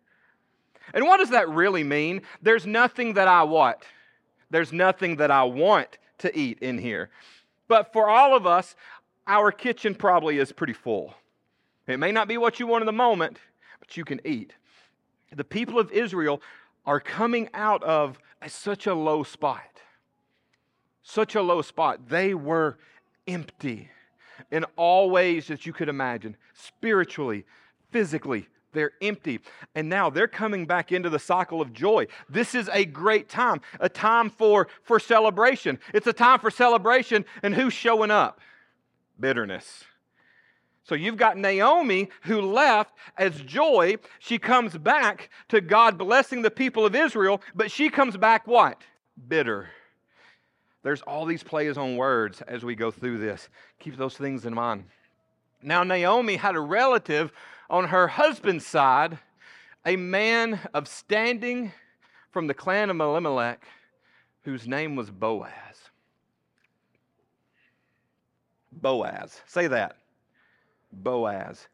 And 0.95 1.05
what 1.05 1.17
does 1.17 1.29
that 1.29 1.47
really 1.47 1.83
mean? 1.83 2.23
There's 2.41 2.65
nothing 2.65 3.13
that 3.13 3.27
I 3.27 3.43
what? 3.43 3.83
There's 4.49 4.73
nothing 4.73 5.17
that 5.17 5.29
I 5.29 5.43
want 5.43 5.99
to 6.19 6.35
eat 6.35 6.57
in 6.57 6.79
here. 6.79 7.11
But 7.67 7.91
for 7.93 8.09
all 8.09 8.35
of 8.35 8.45
us, 8.45 8.75
our 9.27 9.51
kitchen 9.51 9.95
probably 9.95 10.37
is 10.37 10.51
pretty 10.51 10.73
full. 10.73 11.13
It 11.87 11.97
may 11.97 12.11
not 12.11 12.27
be 12.27 12.37
what 12.37 12.59
you 12.59 12.67
want 12.67 12.81
in 12.81 12.85
the 12.85 12.91
moment, 12.91 13.37
but 13.79 13.95
you 13.97 14.05
can 14.05 14.19
eat. 14.25 14.53
The 15.35 15.43
people 15.43 15.79
of 15.79 15.91
Israel 15.91 16.41
are 16.85 16.99
coming 16.99 17.49
out 17.53 17.83
of 17.83 18.19
such 18.47 18.87
a 18.87 18.93
low 18.93 19.23
spot. 19.23 19.81
Such 21.03 21.35
a 21.35 21.41
low 21.41 21.61
spot. 21.61 22.09
They 22.09 22.33
were 22.33 22.77
empty 23.27 23.89
in 24.51 24.65
all 24.75 25.09
ways 25.09 25.47
that 25.47 25.65
you 25.65 25.73
could 25.73 25.89
imagine 25.89 26.35
spiritually, 26.53 27.45
physically, 27.91 28.47
they're 28.75 28.91
empty. 29.01 29.39
And 29.73 29.89
now 29.89 30.09
they're 30.09 30.27
coming 30.27 30.65
back 30.65 30.91
into 30.91 31.09
the 31.09 31.17
cycle 31.17 31.61
of 31.61 31.73
joy. 31.73 32.07
This 32.29 32.53
is 32.53 32.69
a 32.71 32.85
great 32.85 33.29
time, 33.29 33.61
a 33.79 33.89
time 33.89 34.29
for, 34.29 34.67
for 34.83 34.99
celebration. 34.99 35.79
It's 35.93 36.07
a 36.07 36.13
time 36.13 36.39
for 36.39 36.51
celebration, 36.51 37.25
and 37.41 37.55
who's 37.55 37.73
showing 37.73 38.11
up? 38.11 38.39
Bitterness. 39.19 39.83
So 40.83 40.93
you've 40.93 41.17
got 41.17 41.37
Naomi 41.37 42.09
who 42.23 42.41
left 42.41 42.93
as 43.17 43.41
joy. 43.41 43.95
She 44.19 44.37
comes 44.37 44.77
back 44.77 45.31
to 45.49 45.59
God 45.59 45.97
blessing 45.97 46.43
the 46.43 46.51
people 46.51 46.85
of 46.85 46.95
Israel, 46.95 47.41
but 47.55 47.71
she 47.71 47.89
comes 47.89 48.17
back 48.17 48.45
what? 48.45 48.81
Bitter. 49.27 49.69
There's 50.83 51.01
all 51.01 51.25
these 51.25 51.41
plays 51.41 51.77
on 51.77 51.97
words 51.97 52.41
as 52.43 52.63
we 52.63 52.75
go 52.75 52.91
through 52.91 53.17
this. 53.17 53.49
Keep 53.79 53.97
those 53.97 54.15
things 54.15 54.45
in 54.45 54.53
mind. 54.53 54.83
Now, 55.63 55.83
Naomi 55.83 56.35
had 56.35 56.55
a 56.55 56.59
relative 56.59 57.31
on 57.71 57.85
her 57.87 58.07
husband's 58.07 58.67
side, 58.67 59.17
a 59.83 59.95
man 59.95 60.59
of 60.75 60.87
standing 60.87 61.71
from 62.29 62.45
the 62.45 62.53
clan 62.53 62.91
of 62.91 62.99
Elimelech, 62.99 63.65
whose 64.43 64.67
name 64.67 64.95
was 64.95 65.09
Boaz. 65.09 65.89
Boaz. 68.81 69.41
Say 69.47 69.67
that. 69.67 69.97
Boaz. 70.91 71.67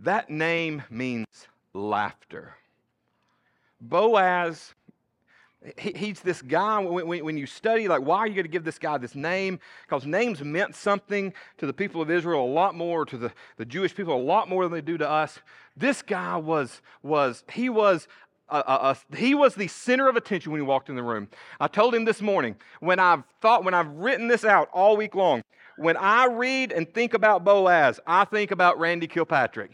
That 0.00 0.30
name 0.30 0.82
means 0.90 1.26
laughter. 1.72 2.54
Boaz 3.80 4.74
he, 5.78 5.92
he's 5.92 6.20
this 6.20 6.42
guy, 6.42 6.78
when, 6.80 7.24
when, 7.24 7.36
you 7.36 7.46
study, 7.46 7.88
like, 7.88 8.02
why 8.02 8.18
are 8.18 8.26
you 8.26 8.34
going 8.34 8.44
to 8.44 8.50
give 8.50 8.64
this 8.64 8.78
guy 8.78 8.98
this 8.98 9.14
name? 9.14 9.58
Because 9.86 10.06
names 10.06 10.42
meant 10.42 10.74
something 10.74 11.32
to 11.58 11.66
the 11.66 11.72
people 11.72 12.00
of 12.00 12.10
Israel 12.10 12.44
a 12.44 12.46
lot 12.46 12.74
more, 12.74 13.04
to 13.06 13.16
the, 13.16 13.32
the 13.56 13.64
Jewish 13.64 13.94
people 13.94 14.14
a 14.14 14.22
lot 14.22 14.48
more 14.48 14.64
than 14.64 14.72
they 14.72 14.80
do 14.80 14.98
to 14.98 15.08
us. 15.08 15.38
This 15.76 16.02
guy 16.02 16.36
was, 16.36 16.82
was 17.02 17.44
he 17.50 17.68
was 17.68 18.06
a, 18.48 18.58
a, 18.58 18.96
a, 19.12 19.16
he 19.16 19.34
was 19.34 19.54
the 19.54 19.68
center 19.68 20.08
of 20.08 20.16
attention 20.16 20.52
when 20.52 20.60
he 20.60 20.66
walked 20.66 20.88
in 20.88 20.94
the 20.94 21.02
room. 21.02 21.28
I 21.58 21.68
told 21.68 21.94
him 21.94 22.04
this 22.04 22.22
morning 22.22 22.56
when 22.80 22.98
I've 22.98 23.24
thought, 23.40 23.64
when 23.64 23.74
I've 23.74 23.88
written 23.88 24.28
this 24.28 24.44
out 24.44 24.68
all 24.72 24.96
week 24.96 25.14
long, 25.14 25.42
when 25.76 25.96
I 25.96 26.26
read 26.26 26.72
and 26.72 26.92
think 26.92 27.14
about 27.14 27.44
Boaz, 27.44 28.00
I 28.06 28.24
think 28.24 28.50
about 28.50 28.78
Randy 28.78 29.06
Kilpatrick. 29.06 29.72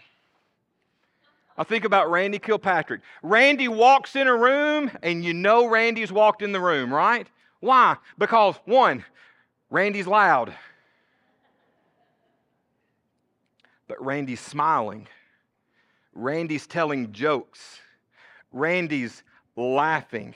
I 1.57 1.65
think 1.65 1.85
about 1.85 2.11
Randy 2.11 2.39
Kilpatrick. 2.39 3.03
Randy 3.23 3.69
walks 3.69 4.17
in 4.17 4.27
a 4.27 4.35
room, 4.35 4.91
and 5.03 5.25
you 5.25 5.35
know 5.35 5.67
Randy's 5.67 6.11
walked 6.11 6.43
in 6.43 6.53
the 6.53 6.61
room, 6.61 6.93
right? 6.93 7.27
Why? 7.61 7.97
Because, 8.19 8.57
one, 8.65 9.05
Randy's 9.71 10.07
loud, 10.07 10.55
but 13.87 14.03
Randy's 14.05 14.41
smiling. 14.41 15.07
Randy's 16.15 16.67
telling 16.67 17.13
jokes. 17.13 17.81
Randy's 18.53 19.23
laughing. 19.57 20.35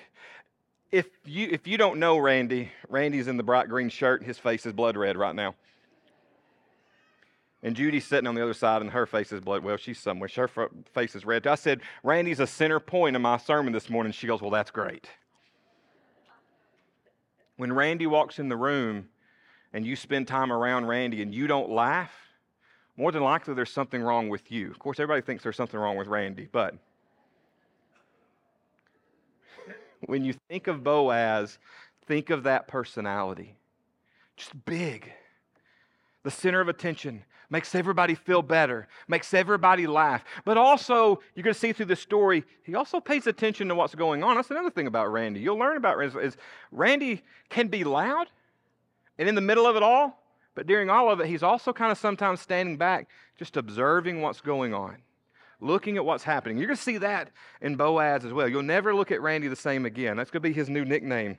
If 0.96 1.10
you, 1.26 1.46
if 1.50 1.66
you 1.66 1.76
don't 1.76 1.98
know 1.98 2.16
Randy, 2.16 2.72
Randy's 2.88 3.28
in 3.28 3.36
the 3.36 3.42
bright 3.42 3.68
green 3.68 3.90
shirt. 3.90 4.22
and 4.22 4.26
His 4.26 4.38
face 4.38 4.64
is 4.64 4.72
blood 4.72 4.96
red 4.96 5.18
right 5.18 5.34
now. 5.34 5.54
And 7.62 7.76
Judy's 7.76 8.06
sitting 8.06 8.26
on 8.26 8.34
the 8.34 8.42
other 8.42 8.54
side, 8.54 8.80
and 8.80 8.90
her 8.92 9.04
face 9.04 9.30
is 9.30 9.42
blood. 9.42 9.62
Well, 9.62 9.76
she's 9.76 9.98
somewhere. 9.98 10.30
Her 10.34 10.48
face 10.94 11.14
is 11.14 11.26
red. 11.26 11.46
I 11.46 11.56
said, 11.56 11.82
Randy's 12.02 12.40
a 12.40 12.46
center 12.46 12.80
point 12.80 13.14
in 13.14 13.20
my 13.20 13.36
sermon 13.36 13.74
this 13.74 13.90
morning. 13.90 14.10
She 14.10 14.26
goes, 14.26 14.40
Well, 14.40 14.50
that's 14.50 14.70
great. 14.70 15.06
When 17.58 17.74
Randy 17.74 18.06
walks 18.06 18.38
in 18.38 18.48
the 18.48 18.56
room 18.56 19.10
and 19.74 19.84
you 19.84 19.96
spend 19.96 20.26
time 20.26 20.50
around 20.50 20.86
Randy 20.86 21.20
and 21.20 21.34
you 21.34 21.46
don't 21.46 21.70
laugh, 21.70 22.12
more 22.96 23.12
than 23.12 23.22
likely 23.22 23.52
there's 23.52 23.70
something 23.70 24.00
wrong 24.00 24.30
with 24.30 24.50
you. 24.50 24.70
Of 24.70 24.78
course, 24.78 24.98
everybody 24.98 25.20
thinks 25.20 25.42
there's 25.42 25.56
something 25.56 25.78
wrong 25.78 25.98
with 25.98 26.08
Randy, 26.08 26.48
but 26.50 26.74
when 30.06 30.24
you 30.24 30.34
think 30.48 30.66
of 30.66 30.84
Boaz, 30.84 31.58
think 32.06 32.30
of 32.30 32.44
that 32.44 32.68
personality. 32.68 33.56
Just 34.36 34.64
big, 34.64 35.12
the 36.22 36.30
center 36.30 36.60
of 36.60 36.68
attention, 36.68 37.24
makes 37.48 37.74
everybody 37.74 38.14
feel 38.14 38.42
better, 38.42 38.88
makes 39.08 39.32
everybody 39.32 39.86
laugh. 39.86 40.24
But 40.44 40.58
also, 40.58 41.20
you're 41.34 41.44
going 41.44 41.54
to 41.54 41.58
see 41.60 41.72
through 41.72 41.86
the 41.86 41.96
story, 41.96 42.44
he 42.62 42.74
also 42.74 43.00
pays 43.00 43.26
attention 43.26 43.68
to 43.68 43.74
what's 43.74 43.94
going 43.94 44.22
on. 44.22 44.36
That's 44.36 44.50
another 44.50 44.70
thing 44.70 44.86
about 44.86 45.12
Randy. 45.12 45.40
You'll 45.40 45.58
learn 45.58 45.76
about 45.76 46.02
is, 46.02 46.14
is 46.16 46.36
Randy 46.70 47.22
can 47.48 47.68
be 47.68 47.84
loud 47.84 48.28
and 49.18 49.28
in 49.28 49.34
the 49.34 49.40
middle 49.40 49.66
of 49.66 49.76
it 49.76 49.82
all, 49.82 50.22
but 50.54 50.66
during 50.66 50.90
all 50.90 51.10
of 51.10 51.20
it, 51.20 51.26
he's 51.26 51.42
also 51.42 51.72
kind 51.72 51.92
of 51.92 51.98
sometimes 51.98 52.40
standing 52.40 52.76
back, 52.76 53.08
just 53.38 53.56
observing 53.56 54.22
what's 54.22 54.40
going 54.40 54.74
on, 54.74 54.96
looking 55.60 55.96
at 55.96 56.04
what's 56.04 56.24
happening. 56.24 56.58
You're 56.58 56.66
going 56.66 56.76
to 56.76 56.82
see 56.82 56.98
that 56.98 57.30
in 57.60 57.76
Boaz 57.76 58.24
as 58.24 58.32
well. 58.32 58.48
You'll 58.48 58.62
never 58.62 58.94
look 58.94 59.10
at 59.10 59.22
Randy 59.22 59.48
the 59.48 59.56
same 59.56 59.86
again. 59.86 60.16
That's 60.16 60.30
going 60.30 60.42
to 60.42 60.48
be 60.48 60.52
his 60.52 60.68
new 60.68 60.84
nickname, 60.84 61.38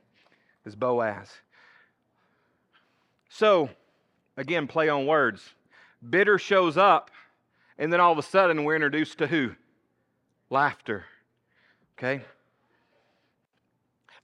is 0.66 0.76
Boaz. 0.76 1.32
So, 3.30 3.70
again, 4.36 4.68
play 4.68 4.90
on 4.90 5.06
words. 5.06 5.54
Bitter 6.08 6.38
shows 6.38 6.78
up, 6.78 7.12
and 7.78 7.92
then 7.92 8.00
all 8.00 8.12
of 8.12 8.18
a 8.18 8.24
sudden 8.24 8.64
we're 8.64 8.76
introduced 8.76 9.18
to 9.20 9.28
who? 9.28 9.52
Laughter. 10.50 11.06
Okay? 11.98 12.24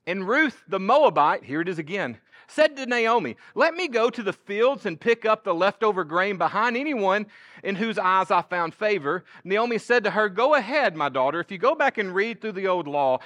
And 0.05 0.27
Ruth 0.27 0.63
the 0.67 0.79
Moabite, 0.79 1.43
here 1.43 1.61
it 1.61 1.69
is 1.69 1.79
again, 1.79 2.17
said 2.47 2.75
to 2.77 2.85
Naomi, 2.85 3.35
Let 3.55 3.73
me 3.73 3.87
go 3.87 4.09
to 4.09 4.23
the 4.23 4.33
fields 4.33 4.85
and 4.85 4.99
pick 4.99 5.25
up 5.25 5.43
the 5.43 5.53
leftover 5.53 6.03
grain 6.03 6.37
behind 6.37 6.77
anyone 6.77 7.25
in 7.63 7.75
whose 7.75 7.97
eyes 7.97 8.31
I 8.31 8.41
found 8.41 8.73
favor. 8.73 9.23
Naomi 9.43 9.77
said 9.77 10.03
to 10.03 10.11
her, 10.11 10.29
Go 10.29 10.55
ahead, 10.55 10.95
my 10.95 11.09
daughter. 11.09 11.39
If 11.39 11.51
you 11.51 11.57
go 11.57 11.75
back 11.75 11.97
and 11.97 12.13
read 12.13 12.41
through 12.41 12.53
the 12.53 12.67
old 12.67 12.87
law, 12.87 13.19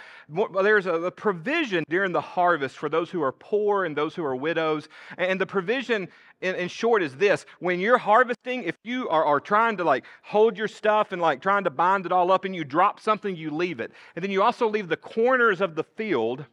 there's 0.61 0.85
a 0.85 1.11
provision 1.11 1.83
during 1.89 2.11
the 2.11 2.21
harvest 2.21 2.77
for 2.77 2.89
those 2.89 3.09
who 3.09 3.21
are 3.21 3.31
poor 3.31 3.85
and 3.85 3.95
those 3.95 4.15
who 4.15 4.23
are 4.23 4.35
widows. 4.35 4.87
And 5.17 5.41
the 5.41 5.45
provision, 5.45 6.07
in, 6.41 6.67
short, 6.67 7.01
is 7.01 7.15
this 7.15 7.45
when 7.59 7.79
you're 7.79 7.97
harvesting, 7.97 8.63
if 8.63 8.75
you 8.83 9.09
are, 9.09 9.25
are 9.25 9.39
trying 9.39 9.77
to 9.77 9.83
like 9.83 10.05
hold 10.21 10.57
your 10.57 10.67
stuff 10.67 11.11
and 11.11 11.21
like 11.21 11.41
trying 11.41 11.63
to 11.63 11.69
bind 11.69 12.05
it 12.05 12.11
all 12.11 12.31
up 12.31 12.45
and 12.45 12.55
you 12.55 12.63
drop 12.63 12.99
something, 12.99 13.35
you 13.35 13.51
leave 13.51 13.79
it. 13.79 13.91
And 14.15 14.23
then 14.23 14.31
you 14.31 14.43
also 14.43 14.67
leave 14.67 14.87
the 14.87 14.97
corners 14.97 15.61
of 15.61 15.75
the 15.75 15.83
field 15.83 16.45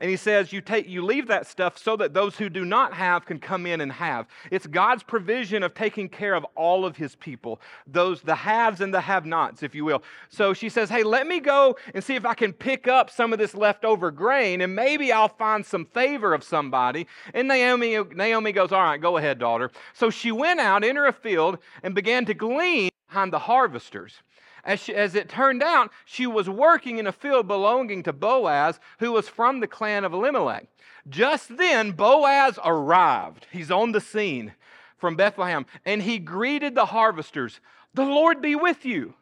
And 0.00 0.08
he 0.08 0.16
says, 0.16 0.52
you, 0.52 0.60
take, 0.60 0.88
you 0.88 1.04
leave 1.04 1.26
that 1.26 1.46
stuff 1.46 1.76
so 1.76 1.96
that 1.96 2.14
those 2.14 2.36
who 2.36 2.48
do 2.48 2.64
not 2.64 2.94
have 2.94 3.26
can 3.26 3.40
come 3.40 3.66
in 3.66 3.80
and 3.80 3.90
have. 3.90 4.26
It's 4.50 4.66
God's 4.66 5.02
provision 5.02 5.64
of 5.64 5.74
taking 5.74 6.08
care 6.08 6.34
of 6.34 6.46
all 6.54 6.84
of 6.84 6.96
his 6.96 7.16
people, 7.16 7.60
those, 7.84 8.22
the 8.22 8.36
haves 8.36 8.80
and 8.80 8.94
the 8.94 9.00
have 9.00 9.26
nots, 9.26 9.64
if 9.64 9.74
you 9.74 9.84
will. 9.84 10.04
So 10.28 10.54
she 10.54 10.68
says, 10.68 10.88
Hey, 10.88 11.02
let 11.02 11.26
me 11.26 11.40
go 11.40 11.76
and 11.94 12.04
see 12.04 12.14
if 12.14 12.24
I 12.24 12.34
can 12.34 12.52
pick 12.52 12.86
up 12.86 13.10
some 13.10 13.32
of 13.32 13.40
this 13.40 13.56
leftover 13.56 14.12
grain 14.12 14.60
and 14.60 14.74
maybe 14.74 15.10
I'll 15.10 15.28
find 15.28 15.66
some 15.66 15.84
favor 15.84 16.32
of 16.32 16.44
somebody. 16.44 17.08
And 17.34 17.48
Naomi, 17.48 17.98
Naomi 18.14 18.52
goes, 18.52 18.70
All 18.70 18.82
right, 18.82 19.00
go 19.00 19.16
ahead, 19.16 19.40
daughter. 19.40 19.72
So 19.94 20.10
she 20.10 20.30
went 20.30 20.60
out 20.60 20.84
into 20.84 21.04
a 21.06 21.12
field 21.12 21.58
and 21.82 21.94
began 21.94 22.24
to 22.26 22.34
glean 22.34 22.90
behind 23.08 23.32
the 23.32 23.38
harvesters. 23.40 24.22
As, 24.64 24.80
she, 24.80 24.94
as, 24.94 25.14
it 25.14 25.28
turned 25.28 25.62
out, 25.62 25.90
she 26.04 26.26
was 26.26 26.48
working 26.48 26.98
in 26.98 27.06
a 27.06 27.12
field 27.12 27.46
belonging 27.46 28.02
to 28.02 28.12
Boaz, 28.12 28.80
who 28.98 29.12
was 29.12 29.28
from 29.28 29.60
the 29.60 29.66
clan 29.66 30.04
of 30.04 30.12
Elimelech. 30.12 30.66
Just 31.08 31.56
then, 31.56 31.92
Boaz 31.92 32.58
arrived. 32.64 33.46
He's 33.50 33.70
on 33.70 33.92
the 33.92 34.00
scene 34.00 34.52
from 34.96 35.16
Bethlehem, 35.16 35.64
and 35.84 36.02
he 36.02 36.18
greeted 36.18 36.74
the 36.74 36.86
harvesters. 36.86 37.60
The 37.94 38.04
Lord 38.04 38.42
be 38.42 38.54
with 38.54 38.84
you. 38.84 39.14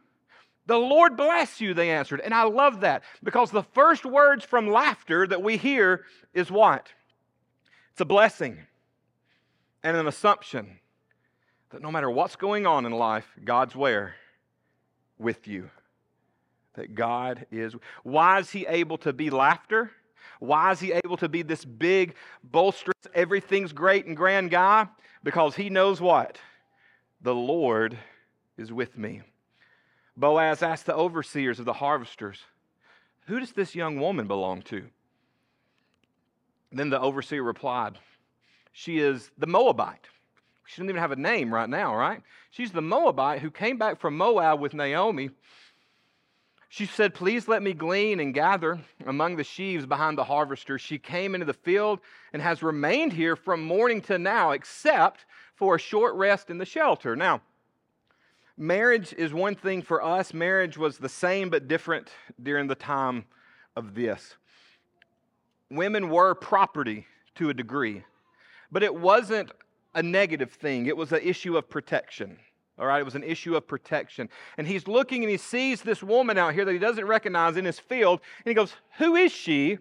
The 0.66 0.76
Lord 0.76 1.16
bless 1.16 1.60
you, 1.60 1.74
they 1.74 1.90
answered. 1.90 2.20
And 2.20 2.34
I 2.34 2.42
love 2.42 2.80
that 2.80 3.02
because 3.22 3.50
the 3.50 3.62
first 3.62 4.04
words 4.04 4.44
from 4.44 4.68
laughter 4.68 5.26
that 5.26 5.42
we 5.42 5.56
hear 5.56 6.04
is 6.34 6.50
what? 6.50 6.88
It's 7.92 8.00
a 8.00 8.04
blessing 8.04 8.66
and 9.82 9.96
an 9.96 10.08
assumption 10.08 10.80
that 11.70 11.82
no 11.82 11.92
matter 11.92 12.10
what's 12.10 12.36
going 12.36 12.66
on 12.66 12.84
in 12.84 12.92
life, 12.92 13.26
God's 13.44 13.76
where? 13.76 14.16
With 15.18 15.46
you. 15.46 15.70
That 16.74 16.94
God 16.94 17.46
is. 17.50 17.74
Why 18.02 18.38
is 18.38 18.50
He 18.50 18.66
able 18.66 18.98
to 18.98 19.12
be 19.12 19.30
laughter? 19.30 19.90
Why 20.40 20.72
is 20.72 20.80
He 20.80 20.92
able 20.92 21.16
to 21.18 21.28
be 21.28 21.42
this 21.42 21.64
big, 21.64 22.14
bolsterous, 22.50 23.06
everything's 23.14 23.72
great 23.72 24.06
and 24.06 24.16
grand 24.16 24.50
guy? 24.50 24.88
Because 25.22 25.56
He 25.56 25.70
knows 25.70 26.00
what? 26.00 26.38
The 27.22 27.34
Lord 27.34 27.98
is 28.58 28.72
with 28.72 28.98
me. 28.98 29.22
Boaz 30.16 30.62
asked 30.62 30.86
the 30.86 30.94
overseers 30.94 31.58
of 31.58 31.64
the 31.64 31.72
harvesters, 31.74 32.40
Who 33.26 33.40
does 33.40 33.52
this 33.52 33.74
young 33.74 33.98
woman 33.98 34.26
belong 34.26 34.62
to? 34.62 34.86
Then 36.72 36.90
the 36.90 37.00
overseer 37.00 37.42
replied, 37.42 37.98
She 38.72 38.98
is 38.98 39.30
the 39.38 39.46
Moabite 39.46 40.08
she 40.66 40.76
doesn't 40.76 40.90
even 40.90 41.00
have 41.00 41.12
a 41.12 41.16
name 41.16 41.54
right 41.54 41.68
now, 41.68 41.94
right? 41.94 42.20
She's 42.50 42.72
the 42.72 42.82
Moabite 42.82 43.40
who 43.40 43.50
came 43.50 43.78
back 43.78 44.00
from 44.00 44.16
Moab 44.16 44.60
with 44.60 44.74
Naomi. 44.74 45.30
She 46.68 46.86
said, 46.86 47.14
Please 47.14 47.46
let 47.46 47.62
me 47.62 47.72
glean 47.72 48.18
and 48.18 48.34
gather 48.34 48.80
among 49.06 49.36
the 49.36 49.44
sheaves 49.44 49.86
behind 49.86 50.18
the 50.18 50.24
harvesters. 50.24 50.80
She 50.80 50.98
came 50.98 51.34
into 51.34 51.46
the 51.46 51.54
field 51.54 52.00
and 52.32 52.42
has 52.42 52.62
remained 52.62 53.12
here 53.12 53.36
from 53.36 53.64
morning 53.64 54.00
to 54.02 54.18
now, 54.18 54.50
except 54.50 55.24
for 55.54 55.76
a 55.76 55.78
short 55.78 56.14
rest 56.16 56.50
in 56.50 56.58
the 56.58 56.64
shelter. 56.64 57.14
Now, 57.14 57.40
marriage 58.56 59.12
is 59.12 59.32
one 59.32 59.54
thing 59.54 59.82
for 59.82 60.02
us. 60.02 60.34
Marriage 60.34 60.76
was 60.76 60.98
the 60.98 61.08
same 61.08 61.48
but 61.48 61.68
different 61.68 62.10
during 62.42 62.66
the 62.66 62.74
time 62.74 63.24
of 63.76 63.94
this. 63.94 64.34
Women 65.70 66.10
were 66.10 66.34
property 66.34 67.06
to 67.36 67.50
a 67.50 67.54
degree, 67.54 68.04
but 68.72 68.82
it 68.82 68.94
wasn't 68.94 69.50
a 69.96 70.02
negative 70.02 70.52
thing, 70.52 70.86
it 70.86 70.96
was 70.96 71.10
an 71.10 71.22
issue 71.22 71.56
of 71.56 71.68
protection. 71.68 72.38
All 72.78 72.86
right, 72.86 73.00
it 73.00 73.04
was 73.04 73.14
an 73.14 73.24
issue 73.24 73.56
of 73.56 73.66
protection. 73.66 74.28
And 74.58 74.66
he's 74.66 74.86
looking 74.86 75.24
and 75.24 75.30
he 75.30 75.38
sees 75.38 75.80
this 75.80 76.02
woman 76.02 76.36
out 76.36 76.52
here 76.52 76.66
that 76.66 76.72
he 76.72 76.78
doesn't 76.78 77.06
recognize 77.06 77.56
in 77.56 77.64
his 77.64 77.80
field. 77.80 78.20
And 78.44 78.50
he 78.50 78.54
goes, 78.54 78.74
Who 78.98 79.16
is 79.16 79.32
she? 79.32 79.78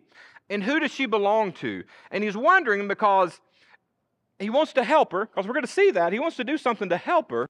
And 0.50 0.64
who 0.64 0.80
does 0.80 0.92
she 0.92 1.06
belong 1.06 1.52
to? 1.54 1.84
And 2.10 2.24
he's 2.24 2.38
wondering 2.38 2.88
because 2.88 3.42
he 4.40 4.50
wants 4.50 4.74
to 4.74 4.84
help 4.84 5.12
her, 5.12 5.26
because 5.26 5.46
we're 5.46 5.54
going 5.54 5.66
to 5.66 5.72
see 5.72 5.92
that. 5.92 6.14
He 6.14 6.20
wants 6.20 6.38
to 6.38 6.44
do 6.44 6.58
something 6.58 6.90
to 6.90 6.98
help 6.98 7.32
her, 7.32 7.48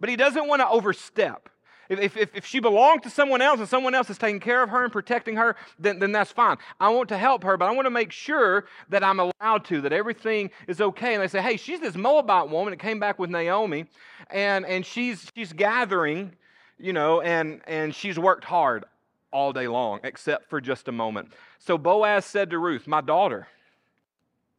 but 0.00 0.08
he 0.08 0.16
doesn't 0.16 0.48
want 0.48 0.60
to 0.60 0.68
overstep. 0.68 1.50
If, 1.88 2.16
if, 2.16 2.30
if 2.34 2.46
she 2.46 2.60
belonged 2.60 3.02
to 3.04 3.10
someone 3.10 3.40
else 3.40 3.60
and 3.60 3.68
someone 3.68 3.94
else 3.94 4.10
is 4.10 4.18
taking 4.18 4.40
care 4.40 4.62
of 4.62 4.68
her 4.68 4.84
and 4.84 4.92
protecting 4.92 5.36
her, 5.36 5.56
then, 5.78 5.98
then 5.98 6.12
that's 6.12 6.30
fine. 6.30 6.58
I 6.78 6.90
want 6.90 7.08
to 7.08 7.18
help 7.18 7.42
her, 7.44 7.56
but 7.56 7.66
I 7.66 7.70
want 7.72 7.86
to 7.86 7.90
make 7.90 8.12
sure 8.12 8.66
that 8.90 9.02
I'm 9.02 9.20
allowed 9.20 9.64
to, 9.66 9.80
that 9.80 9.92
everything 9.92 10.50
is 10.66 10.80
okay. 10.80 11.14
And 11.14 11.22
they 11.22 11.28
say, 11.28 11.40
hey, 11.40 11.56
she's 11.56 11.80
this 11.80 11.96
Moabite 11.96 12.50
woman 12.50 12.72
that 12.72 12.78
came 12.78 13.00
back 13.00 13.18
with 13.18 13.30
Naomi, 13.30 13.86
and, 14.30 14.66
and 14.66 14.84
she's, 14.84 15.30
she's 15.34 15.52
gathering, 15.52 16.32
you 16.78 16.92
know, 16.92 17.22
and, 17.22 17.62
and 17.66 17.94
she's 17.94 18.18
worked 18.18 18.44
hard 18.44 18.84
all 19.32 19.52
day 19.52 19.68
long, 19.68 20.00
except 20.04 20.50
for 20.50 20.60
just 20.60 20.88
a 20.88 20.92
moment. 20.92 21.32
So 21.58 21.78
Boaz 21.78 22.24
said 22.24 22.50
to 22.50 22.58
Ruth, 22.58 22.86
My 22.86 23.00
daughter, 23.00 23.48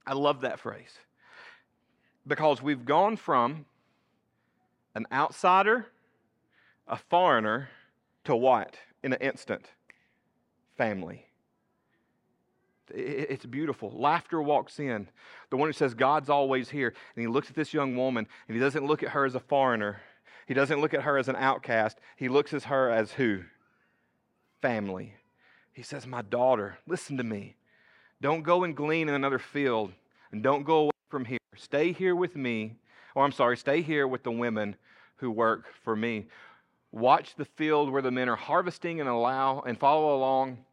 I 0.05 0.13
love 0.13 0.41
that 0.41 0.59
phrase 0.59 0.97
because 2.25 2.61
we've 2.61 2.85
gone 2.85 3.17
from 3.17 3.65
an 4.95 5.05
outsider 5.11 5.87
a 6.89 6.97
foreigner 6.97 7.69
to 8.25 8.35
what 8.35 8.75
in 9.03 9.13
an 9.13 9.21
instant? 9.21 9.65
Family. 10.77 11.25
It's 12.91 13.45
beautiful. 13.45 13.91
Laughter 13.91 14.41
walks 14.41 14.79
in. 14.79 15.07
The 15.51 15.57
one 15.57 15.69
who 15.69 15.73
says, 15.73 15.93
God's 15.93 16.29
always 16.29 16.69
here. 16.69 16.87
And 17.15 17.21
he 17.21 17.27
looks 17.27 17.49
at 17.49 17.55
this 17.55 17.73
young 17.73 17.95
woman 17.95 18.27
and 18.47 18.55
he 18.55 18.59
doesn't 18.59 18.85
look 18.85 19.03
at 19.03 19.09
her 19.09 19.25
as 19.25 19.35
a 19.35 19.39
foreigner. 19.39 20.01
He 20.47 20.55
doesn't 20.55 20.81
look 20.81 20.95
at 20.95 21.03
her 21.03 21.17
as 21.17 21.27
an 21.27 21.35
outcast. 21.35 21.99
He 22.15 22.27
looks 22.27 22.53
at 22.53 22.63
her 22.63 22.89
as 22.89 23.11
who? 23.11 23.41
Family. 24.61 25.13
He 25.73 25.83
says, 25.83 26.07
My 26.07 26.23
daughter, 26.23 26.79
listen 26.87 27.17
to 27.17 27.23
me. 27.23 27.55
Don't 28.21 28.41
go 28.41 28.63
and 28.63 28.75
glean 28.75 29.07
in 29.07 29.15
another 29.15 29.39
field 29.39 29.91
and 30.31 30.41
don't 30.41 30.63
go 30.63 30.77
away 30.77 30.91
from 31.09 31.25
here. 31.25 31.37
Stay 31.55 31.91
here 31.91 32.15
with 32.15 32.35
me. 32.35 32.77
Or 33.13 33.23
I'm 33.23 33.31
sorry, 33.31 33.57
stay 33.57 33.81
here 33.81 34.07
with 34.07 34.23
the 34.23 34.31
women 34.31 34.75
who 35.17 35.29
work 35.29 35.65
for 35.83 35.95
me. 35.95 36.27
Watch 36.91 37.35
the 37.35 37.45
field 37.45 37.91
where 37.91 38.01
the 38.01 38.11
men 38.11 38.29
are 38.29 38.35
harvesting 38.35 38.99
and 38.99 39.09
allow 39.09 39.61
and 39.61 39.79
follow 39.79 40.15
along 40.15 40.65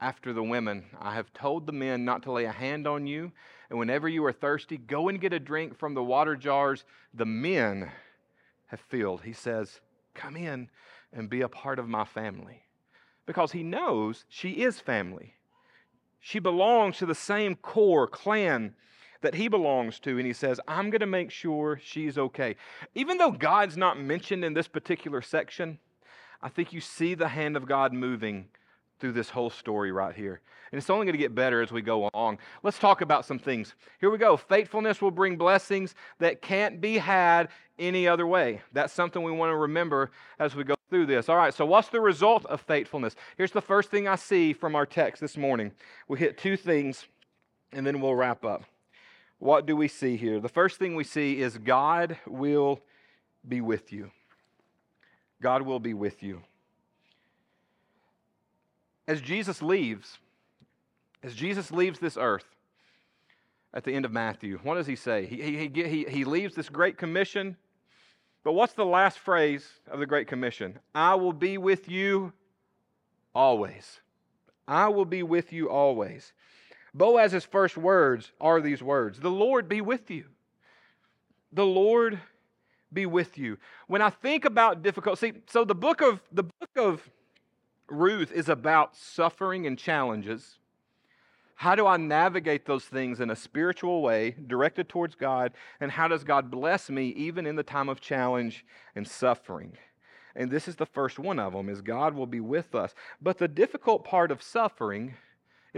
after 0.00 0.32
the 0.32 0.42
women. 0.42 0.86
I 0.98 1.14
have 1.14 1.32
told 1.32 1.66
the 1.66 1.72
men 1.72 2.04
not 2.04 2.22
to 2.22 2.32
lay 2.32 2.44
a 2.44 2.52
hand 2.52 2.86
on 2.86 3.06
you, 3.06 3.32
and 3.68 3.78
whenever 3.78 4.08
you 4.08 4.24
are 4.24 4.32
thirsty, 4.32 4.78
go 4.78 5.08
and 5.08 5.20
get 5.20 5.32
a 5.32 5.38
drink 5.38 5.78
from 5.78 5.94
the 5.94 6.02
water 6.02 6.36
jars 6.36 6.84
the 7.12 7.26
men 7.26 7.90
have 8.66 8.80
filled. 8.80 9.22
He 9.22 9.32
says, 9.32 9.80
Come 10.14 10.36
in 10.36 10.70
and 11.12 11.28
be 11.28 11.42
a 11.42 11.48
part 11.48 11.78
of 11.78 11.88
my 11.88 12.04
family. 12.04 12.62
Because 13.26 13.52
he 13.52 13.62
knows 13.62 14.24
she 14.28 14.62
is 14.62 14.80
family. 14.80 15.34
She 16.18 16.38
belongs 16.38 16.98
to 16.98 17.06
the 17.06 17.14
same 17.14 17.54
core 17.56 18.06
clan 18.06 18.74
that 19.20 19.34
he 19.34 19.48
belongs 19.48 19.98
to, 20.00 20.16
and 20.16 20.26
he 20.26 20.32
says, 20.32 20.60
I'm 20.68 20.90
going 20.90 21.00
to 21.00 21.06
make 21.06 21.30
sure 21.30 21.80
she's 21.82 22.18
okay. 22.18 22.56
Even 22.94 23.18
though 23.18 23.32
God's 23.32 23.76
not 23.76 24.00
mentioned 24.00 24.44
in 24.44 24.54
this 24.54 24.68
particular 24.68 25.22
section, 25.22 25.78
I 26.40 26.48
think 26.48 26.72
you 26.72 26.80
see 26.80 27.14
the 27.14 27.28
hand 27.28 27.56
of 27.56 27.66
God 27.66 27.92
moving 27.92 28.46
through 29.00 29.12
this 29.12 29.30
whole 29.30 29.50
story 29.50 29.92
right 29.92 30.14
here. 30.14 30.40
And 30.70 30.78
it's 30.78 30.90
only 30.90 31.06
going 31.06 31.14
to 31.14 31.18
get 31.18 31.34
better 31.34 31.62
as 31.62 31.72
we 31.72 31.82
go 31.82 32.10
along. 32.12 32.38
Let's 32.62 32.78
talk 32.78 33.00
about 33.00 33.24
some 33.24 33.38
things. 33.38 33.74
Here 34.00 34.10
we 34.10 34.18
go. 34.18 34.36
Faithfulness 34.36 35.00
will 35.00 35.10
bring 35.10 35.36
blessings 35.36 35.94
that 36.18 36.42
can't 36.42 36.80
be 36.80 36.98
had 36.98 37.48
any 37.78 38.06
other 38.06 38.26
way. 38.26 38.60
That's 38.72 38.92
something 38.92 39.22
we 39.22 39.32
want 39.32 39.50
to 39.50 39.56
remember 39.56 40.10
as 40.38 40.54
we 40.54 40.64
go 40.64 40.74
through 40.90 41.06
this. 41.06 41.28
All 41.28 41.36
right, 41.36 41.54
so 41.54 41.64
what's 41.64 41.88
the 41.88 42.00
result 42.00 42.44
of 42.46 42.60
faithfulness? 42.60 43.16
Here's 43.36 43.52
the 43.52 43.62
first 43.62 43.90
thing 43.90 44.06
I 44.06 44.16
see 44.16 44.52
from 44.52 44.74
our 44.74 44.86
text 44.86 45.20
this 45.20 45.36
morning. 45.36 45.72
We 46.08 46.18
hit 46.18 46.36
two 46.38 46.56
things, 46.56 47.06
and 47.72 47.86
then 47.86 48.00
we'll 48.00 48.14
wrap 48.14 48.44
up 48.44 48.64
what 49.38 49.66
do 49.66 49.76
we 49.76 49.88
see 49.88 50.16
here? 50.16 50.40
The 50.40 50.48
first 50.48 50.78
thing 50.78 50.94
we 50.94 51.04
see 51.04 51.40
is 51.40 51.56
God 51.58 52.16
will 52.26 52.80
be 53.46 53.60
with 53.60 53.92
you. 53.92 54.10
God 55.40 55.62
will 55.62 55.78
be 55.78 55.94
with 55.94 56.22
you. 56.22 56.42
As 59.06 59.20
Jesus 59.20 59.62
leaves, 59.62 60.18
as 61.22 61.34
Jesus 61.34 61.70
leaves 61.70 61.98
this 61.98 62.16
earth 62.16 62.44
at 63.72 63.84
the 63.84 63.92
end 63.92 64.04
of 64.04 64.12
Matthew, 64.12 64.58
what 64.62 64.74
does 64.74 64.86
he 64.86 64.96
say? 64.96 65.24
He, 65.26 65.40
he, 65.40 65.82
he, 65.82 66.04
he 66.04 66.24
leaves 66.24 66.54
this 66.54 66.68
great 66.68 66.98
commission, 66.98 67.56
but 68.44 68.52
what's 68.52 68.72
the 68.72 68.84
last 68.84 69.18
phrase 69.18 69.66
of 69.90 70.00
the 70.00 70.06
Great 70.06 70.26
Commission? 70.26 70.78
I 70.94 71.14
will 71.14 71.32
be 71.32 71.58
with 71.58 71.88
you 71.88 72.32
always. 73.34 74.00
I 74.66 74.88
will 74.88 75.04
be 75.04 75.22
with 75.22 75.52
you 75.52 75.70
always. 75.70 76.32
Boaz's 76.98 77.44
first 77.44 77.76
words 77.76 78.32
are 78.40 78.60
these 78.60 78.82
words 78.82 79.20
The 79.20 79.30
Lord 79.30 79.68
be 79.68 79.80
with 79.80 80.10
you. 80.10 80.24
The 81.52 81.64
Lord 81.64 82.20
be 82.92 83.06
with 83.06 83.38
you. 83.38 83.58
When 83.86 84.02
I 84.02 84.10
think 84.10 84.44
about 84.44 84.82
difficulty, 84.82 85.32
see, 85.32 85.38
so 85.46 85.64
the 85.64 85.74
book 85.74 86.00
of 86.00 86.20
the 86.32 86.42
book 86.42 86.70
of 86.76 87.08
Ruth 87.88 88.32
is 88.32 88.48
about 88.48 88.96
suffering 88.96 89.66
and 89.66 89.78
challenges. 89.78 90.58
How 91.54 91.74
do 91.74 91.86
I 91.86 91.96
navigate 91.96 92.66
those 92.66 92.84
things 92.84 93.18
in 93.18 93.30
a 93.30 93.36
spiritual 93.36 94.00
way, 94.00 94.36
directed 94.46 94.88
towards 94.88 95.16
God? 95.16 95.52
And 95.80 95.90
how 95.90 96.06
does 96.06 96.22
God 96.22 96.50
bless 96.52 96.88
me 96.88 97.08
even 97.16 97.46
in 97.46 97.56
the 97.56 97.64
time 97.64 97.88
of 97.88 98.00
challenge 98.00 98.64
and 98.94 99.08
suffering? 99.08 99.72
And 100.36 100.52
this 100.52 100.68
is 100.68 100.76
the 100.76 100.86
first 100.86 101.18
one 101.18 101.40
of 101.40 101.52
them 101.52 101.68
is 101.68 101.80
God 101.80 102.14
will 102.14 102.26
be 102.26 102.38
with 102.38 102.76
us. 102.76 102.94
But 103.20 103.38
the 103.38 103.48
difficult 103.48 104.04
part 104.04 104.30
of 104.30 104.40
suffering 104.40 105.14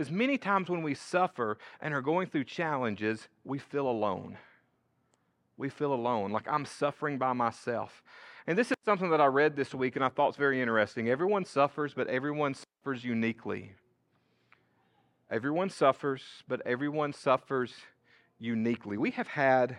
is 0.01 0.11
many 0.11 0.39
times 0.39 0.69
when 0.69 0.83
we 0.83 0.95
suffer 0.95 1.59
and 1.81 1.93
are 1.95 2.01
going 2.01 2.27
through 2.27 2.45
challenges, 2.45 3.29
we 3.45 3.59
feel 3.59 3.87
alone. 3.87 4.39
We 5.57 5.69
feel 5.69 5.93
alone, 5.93 6.33
like 6.33 6.49
I'm 6.49 6.65
suffering 6.65 7.19
by 7.19 7.35
myself. 7.35 8.03
And 8.47 8.57
this 8.57 8.71
is 8.71 8.77
something 8.87 9.11
that 9.11 9.21
I 9.21 9.27
read 9.27 9.55
this 9.55 9.75
week 9.75 9.97
and 9.97 10.05
I 10.05 10.09
thought 10.09 10.29
was 10.29 10.37
very 10.37 10.61
interesting. 10.61 11.11
Everyone 11.11 11.45
suffers, 11.45 11.93
but 11.93 12.09
everyone 12.09 12.55
suffers 12.55 13.05
uniquely. 13.05 13.73
Everyone 15.31 15.69
suffers, 15.69 16.23
but 16.49 16.63
everyone 16.67 17.13
suffers 17.13 17.75
uniquely. 18.39 18.97
We 18.97 19.11
have 19.13 19.29
had, 19.29 19.77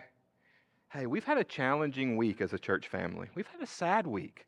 hey, 0.93 1.07
we've 1.07 1.25
had 1.25 1.39
a 1.39 1.43
challenging 1.43 2.15
week 2.15 2.41
as 2.41 2.53
a 2.53 2.59
church 2.59 2.87
family. 2.87 3.27
We've 3.33 3.47
had 3.47 3.61
a 3.61 3.67
sad 3.67 4.05
week 4.05 4.45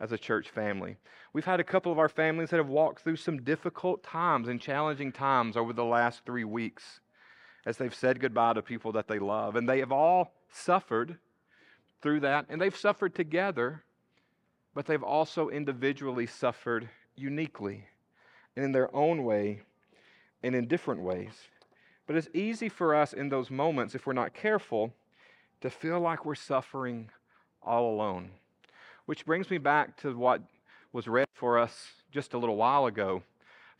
as 0.00 0.12
a 0.12 0.18
church 0.18 0.48
family. 0.48 0.96
We've 1.32 1.44
had 1.44 1.60
a 1.60 1.64
couple 1.64 1.92
of 1.92 1.98
our 1.98 2.08
families 2.08 2.50
that 2.50 2.56
have 2.56 2.68
walked 2.68 3.02
through 3.02 3.16
some 3.16 3.42
difficult 3.42 4.02
times 4.02 4.48
and 4.48 4.60
challenging 4.60 5.12
times 5.12 5.56
over 5.56 5.72
the 5.72 5.84
last 5.84 6.24
three 6.24 6.44
weeks 6.44 7.00
as 7.66 7.76
they've 7.76 7.94
said 7.94 8.20
goodbye 8.20 8.54
to 8.54 8.62
people 8.62 8.92
that 8.92 9.08
they 9.08 9.18
love. 9.18 9.56
And 9.56 9.68
they 9.68 9.80
have 9.80 9.92
all 9.92 10.32
suffered 10.50 11.18
through 12.02 12.20
that, 12.20 12.46
and 12.48 12.60
they've 12.60 12.76
suffered 12.76 13.14
together, 13.14 13.84
but 14.74 14.86
they've 14.86 15.02
also 15.02 15.48
individually 15.48 16.26
suffered 16.26 16.88
uniquely 17.16 17.84
and 18.56 18.64
in 18.64 18.72
their 18.72 18.94
own 18.94 19.24
way 19.24 19.60
and 20.42 20.54
in 20.54 20.66
different 20.66 21.02
ways. 21.02 21.32
But 22.06 22.16
it's 22.16 22.28
easy 22.34 22.68
for 22.68 22.94
us 22.94 23.12
in 23.12 23.28
those 23.28 23.50
moments, 23.50 23.94
if 23.94 24.06
we're 24.06 24.14
not 24.14 24.34
careful, 24.34 24.94
to 25.60 25.68
feel 25.68 26.00
like 26.00 26.24
we're 26.24 26.34
suffering 26.34 27.10
all 27.62 27.94
alone. 27.94 28.30
Which 29.10 29.26
brings 29.26 29.50
me 29.50 29.58
back 29.58 29.96
to 30.02 30.16
what 30.16 30.40
was 30.92 31.08
read 31.08 31.26
for 31.34 31.58
us 31.58 31.74
just 32.12 32.32
a 32.32 32.38
little 32.38 32.54
while 32.54 32.86
ago 32.86 33.24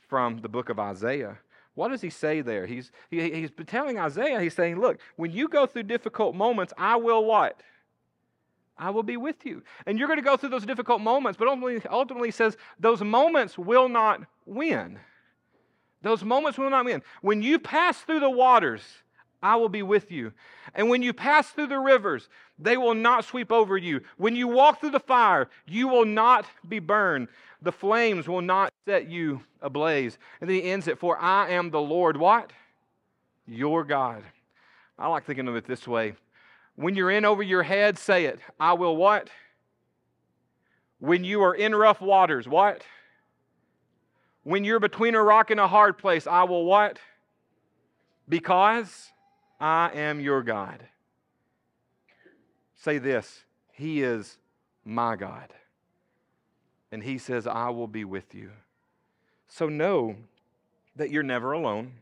from 0.08 0.40
the 0.40 0.48
book 0.48 0.70
of 0.70 0.80
Isaiah. 0.80 1.38
What 1.76 1.90
does 1.90 2.00
he 2.00 2.10
say 2.10 2.40
there? 2.40 2.66
He's, 2.66 2.90
he, 3.12 3.30
he's 3.30 3.50
telling 3.68 3.96
Isaiah, 3.96 4.40
he's 4.40 4.54
saying, 4.56 4.80
Look, 4.80 4.98
when 5.14 5.30
you 5.30 5.46
go 5.46 5.66
through 5.66 5.84
difficult 5.84 6.34
moments, 6.34 6.72
I 6.76 6.96
will 6.96 7.24
what? 7.24 7.60
I 8.76 8.90
will 8.90 9.04
be 9.04 9.16
with 9.16 9.46
you. 9.46 9.62
And 9.86 10.00
you're 10.00 10.08
going 10.08 10.18
to 10.18 10.24
go 10.24 10.36
through 10.36 10.48
those 10.48 10.66
difficult 10.66 11.00
moments, 11.00 11.38
but 11.38 11.46
ultimately, 11.46 11.80
ultimately 11.88 12.32
says 12.32 12.56
those 12.80 13.00
moments 13.00 13.56
will 13.56 13.88
not 13.88 14.22
win. 14.46 14.98
Those 16.02 16.24
moments 16.24 16.58
will 16.58 16.70
not 16.70 16.86
win. 16.86 17.02
When 17.22 17.40
you 17.40 17.60
pass 17.60 18.00
through 18.00 18.18
the 18.18 18.30
waters, 18.30 18.82
I 19.42 19.56
will 19.56 19.68
be 19.68 19.82
with 19.82 20.10
you. 20.10 20.32
And 20.74 20.88
when 20.88 21.02
you 21.02 21.12
pass 21.12 21.48
through 21.50 21.68
the 21.68 21.78
rivers, 21.78 22.28
they 22.58 22.76
will 22.76 22.94
not 22.94 23.24
sweep 23.24 23.50
over 23.50 23.76
you. 23.76 24.02
When 24.18 24.36
you 24.36 24.48
walk 24.48 24.80
through 24.80 24.90
the 24.90 25.00
fire, 25.00 25.48
you 25.66 25.88
will 25.88 26.04
not 26.04 26.44
be 26.68 26.78
burned. 26.78 27.28
The 27.62 27.72
flames 27.72 28.28
will 28.28 28.42
not 28.42 28.72
set 28.86 29.08
you 29.08 29.42
ablaze. 29.62 30.18
And 30.40 30.48
then 30.48 30.56
he 30.56 30.70
ends 30.70 30.88
it, 30.88 30.98
For 30.98 31.18
I 31.18 31.50
am 31.50 31.70
the 31.70 31.80
Lord, 31.80 32.16
what? 32.16 32.52
Your 33.46 33.84
God. 33.84 34.22
I 34.98 35.08
like 35.08 35.24
thinking 35.24 35.48
of 35.48 35.56
it 35.56 35.66
this 35.66 35.88
way. 35.88 36.14
When 36.76 36.94
you're 36.94 37.10
in 37.10 37.24
over 37.24 37.42
your 37.42 37.62
head, 37.62 37.98
say 37.98 38.26
it. 38.26 38.40
I 38.58 38.74
will 38.74 38.96
what? 38.96 39.28
When 40.98 41.24
you 41.24 41.42
are 41.42 41.54
in 41.54 41.74
rough 41.74 42.02
waters, 42.02 42.46
what? 42.46 42.82
When 44.42 44.64
you're 44.64 44.80
between 44.80 45.14
a 45.14 45.22
rock 45.22 45.50
and 45.50 45.60
a 45.60 45.68
hard 45.68 45.98
place, 45.98 46.26
I 46.26 46.44
will 46.44 46.64
what? 46.64 46.98
Because 48.28 49.10
I 49.60 49.90
am 49.94 50.20
your 50.20 50.42
God. 50.42 50.82
Say 52.76 52.98
this 52.98 53.44
He 53.72 54.02
is 54.02 54.38
my 54.84 55.16
God. 55.16 55.52
And 56.90 57.02
He 57.02 57.18
says, 57.18 57.46
I 57.46 57.68
will 57.70 57.86
be 57.86 58.04
with 58.04 58.34
you. 58.34 58.50
So 59.48 59.68
know 59.68 60.16
that 60.96 61.10
you're 61.10 61.22
never 61.22 61.52
alone. 61.52 61.92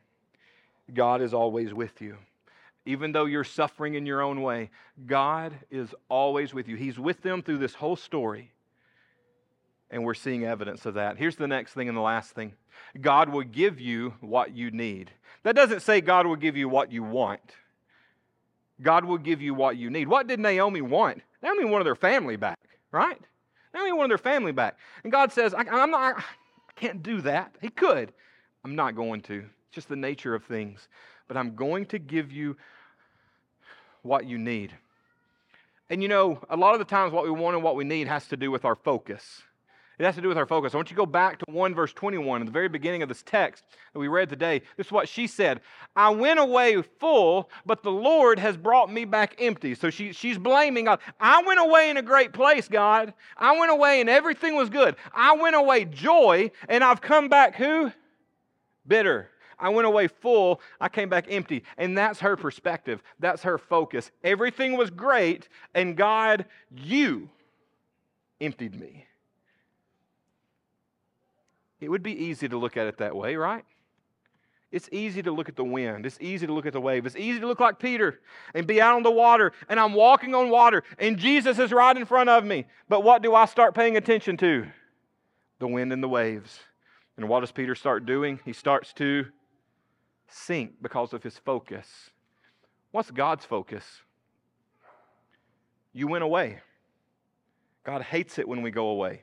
God 0.95 1.21
is 1.21 1.35
always 1.35 1.75
with 1.75 2.01
you. 2.01 2.17
Even 2.87 3.13
though 3.13 3.27
you're 3.27 3.45
suffering 3.45 3.95
in 3.95 4.07
your 4.07 4.23
own 4.23 4.41
way, 4.41 4.71
God 5.07 5.53
is 5.71 5.95
always 6.09 6.55
with 6.55 6.69
you. 6.69 6.77
He's 6.77 6.99
with 6.99 7.21
them 7.23 7.43
through 7.43 7.59
this 7.59 7.75
whole 7.75 7.97
story. 7.97 8.53
And 9.91 10.05
we're 10.05 10.15
seeing 10.15 10.45
evidence 10.45 10.85
of 10.87 10.95
that. 10.95 11.17
Here's 11.17 11.37
the 11.37 11.49
next 11.49 11.73
thing 11.73 11.89
and 11.89 11.97
the 11.97 12.03
last 12.03 12.33
thing 12.33 12.55
God 13.01 13.31
will 13.31 13.43
give 13.43 13.81
you 13.81 14.15
what 14.21 14.55
you 14.55 14.71
need. 14.71 15.11
That 15.45 15.57
doesn't 15.57 15.81
say 15.81 16.01
God 16.01 16.27
will 16.27 16.37
give 16.37 16.57
you 16.57 16.69
what 16.69 16.93
you 16.93 17.03
want. 17.03 17.41
God 18.81 19.05
will 19.05 19.19
give 19.19 19.43
you 19.43 19.55
what 19.55 19.77
you 19.77 19.91
need. 19.91 20.09
What 20.09 20.27
did 20.27 20.41
Naomi 20.41 20.81
want? 20.81 21.23
Naomi 21.43 21.65
wanted 21.65 21.85
their 21.85 21.95
family 21.95 22.37
back, 22.37 22.59
right? 22.93 23.19
Naomi 23.75 23.93
wanted 23.93 24.11
their 24.11 24.19
family 24.19 24.53
back. 24.53 24.77
And 25.03 25.13
God 25.13 25.33
says, 25.33 25.55
I, 25.55 25.61
am 25.61 25.91
not, 25.91 26.17
I 26.19 26.23
can't 26.77 27.03
do 27.03 27.21
that. 27.23 27.55
He 27.61 27.71
could. 27.71 28.13
I'm 28.65 28.77
not 28.77 28.95
going 28.95 29.21
to. 29.23 29.39
It's 29.39 29.75
just 29.75 29.89
the 29.89 29.97
nature 29.97 30.35
of 30.35 30.45
things. 30.45 30.89
But 31.27 31.37
I'm 31.37 31.57
going 31.57 31.87
to 31.87 31.99
give 31.99 32.33
you 32.33 32.57
what 34.03 34.27
you 34.27 34.39
need. 34.39 34.73
And 35.91 36.03
you 36.03 36.09
know, 36.09 36.41
a 36.51 36.57
lot 36.57 36.75
of 36.75 36.79
the 36.79 36.85
times 36.85 37.13
what 37.13 37.25
we 37.25 37.31
want 37.31 37.55
and 37.57 37.65
what 37.65 37.77
we 37.77 37.85
need 37.85 38.09
has 38.09 38.27
to 38.29 38.37
do 38.37 38.51
with 38.51 38.65
our 38.65 38.75
focus. 38.75 39.43
It 39.99 40.05
has 40.05 40.15
to 40.15 40.21
do 40.21 40.29
with 40.29 40.39
our 40.39 40.47
focus. 40.47 40.75
I 40.75 40.77
want 40.77 40.91
you 40.91 40.95
to 40.95 41.01
go 41.01 41.07
back 41.07 41.41
to 41.41 41.45
1 41.49 41.75
verse 41.75 41.93
21 41.93 42.41
in 42.41 42.47
the 42.47 42.53
very 42.53 42.69
beginning 42.69 43.03
of 43.03 43.09
this 43.09 43.25
text 43.25 43.65
that 43.93 43.99
we 43.99 44.07
read 44.07 44.29
today. 44.29 44.63
This 44.77 44.87
is 44.87 44.93
what 44.93 45.09
she 45.09 45.27
said 45.27 45.61
I 45.97 46.11
went 46.11 46.39
away 46.39 46.81
full, 47.01 47.51
but 47.67 47.83
the 47.83 47.91
Lord 47.91 48.39
has 48.39 48.57
brought 48.57 48.93
me 48.93 49.05
back 49.05 49.35
empty. 49.41 49.75
So 49.75 49.91
she, 49.91 50.13
she's 50.13 50.39
blaming 50.39 50.85
God. 50.85 51.01
I 51.19 51.43
went 51.43 51.59
away 51.59 51.91
in 51.91 51.97
a 51.97 52.03
great 52.03 52.33
place, 52.33 52.69
God. 52.69 53.13
I 53.37 53.59
went 53.59 53.73
away 53.73 54.01
and 54.01 54.09
everything 54.09 54.55
was 54.55 54.71
good. 54.71 54.95
I 55.13 55.35
went 55.35 55.57
away 55.57 55.85
joy, 55.85 56.53
and 56.69 56.85
I've 56.85 57.01
come 57.01 57.29
back 57.29 57.57
who? 57.57 57.91
Bitter. 58.87 59.31
I 59.59 59.71
went 59.71 59.89
away 59.89 60.07
full, 60.07 60.61
I 60.81 60.89
came 60.89 61.09
back 61.09 61.27
empty. 61.29 61.65
And 61.77 61.99
that's 61.99 62.21
her 62.21 62.37
perspective. 62.37 63.03
That's 63.19 63.43
her 63.43 63.59
focus. 63.59 64.13
Everything 64.23 64.77
was 64.77 64.91
great, 64.91 65.49
and 65.75 65.97
God, 65.97 66.47
you 66.71 67.29
emptied 68.41 68.79
me. 68.79 69.08
It 71.81 71.89
would 71.89 72.03
be 72.03 72.13
easy 72.13 72.49
to 72.49 72.59
look 72.59 72.77
at 72.77 72.87
it 72.87 72.99
that 72.99 73.15
way, 73.15 73.37
right? 73.37 73.65
It's 74.71 74.89
easy 74.93 75.23
to 75.23 75.33
look 75.33 75.49
at 75.49 75.57
the 75.57 75.65
wind. 75.65 76.05
It's 76.05 76.19
easy 76.21 76.47
to 76.47 76.53
look 76.53 76.67
at 76.67 76.75
the 76.75 76.81
wave. 76.81 77.07
It's 77.07 77.17
easy 77.17 77.41
to 77.41 77.47
look 77.47 77.61
like 77.61 77.79
Peter 77.79 78.21
and 78.55 78.67
be 78.67 78.81
out 78.81 78.97
on 78.97 79.03
the 79.03 79.11
water, 79.11 79.53
and 79.69 79.81
I'm 79.81 79.95
walking 79.95 80.35
on 80.35 80.51
water, 80.51 80.83
and 80.99 81.17
Jesus 81.17 81.59
is 81.59 81.73
right 81.73 81.97
in 81.97 82.05
front 82.05 82.29
of 82.29 82.45
me. 82.45 82.67
But 82.89 83.03
what 83.03 83.23
do 83.23 83.35
I 83.35 83.47
start 83.47 83.75
paying 83.75 83.97
attention 83.97 84.37
to? 84.39 84.67
The 85.59 85.69
wind 85.69 85.93
and 85.93 86.03
the 86.03 86.09
waves. 86.09 86.61
And 87.17 87.29
what 87.29 87.41
does 87.41 87.51
Peter 87.51 87.75
start 87.75 88.05
doing? 88.05 88.41
He 88.45 88.53
starts 88.53 88.93
to 88.95 89.27
sink 90.29 90.75
because 90.83 91.15
of 91.15 91.23
his 91.23 91.39
focus. 91.39 92.11
What's 92.91 93.11
God's 93.11 93.45
focus? 93.45 93.85
You 95.93 96.09
went 96.09 96.25
away. 96.25 96.61
God 97.85 98.03
hates 98.03 98.39
it 98.39 98.47
when 98.47 98.61
we 98.61 98.71
go 98.71 98.89
away. 98.89 99.23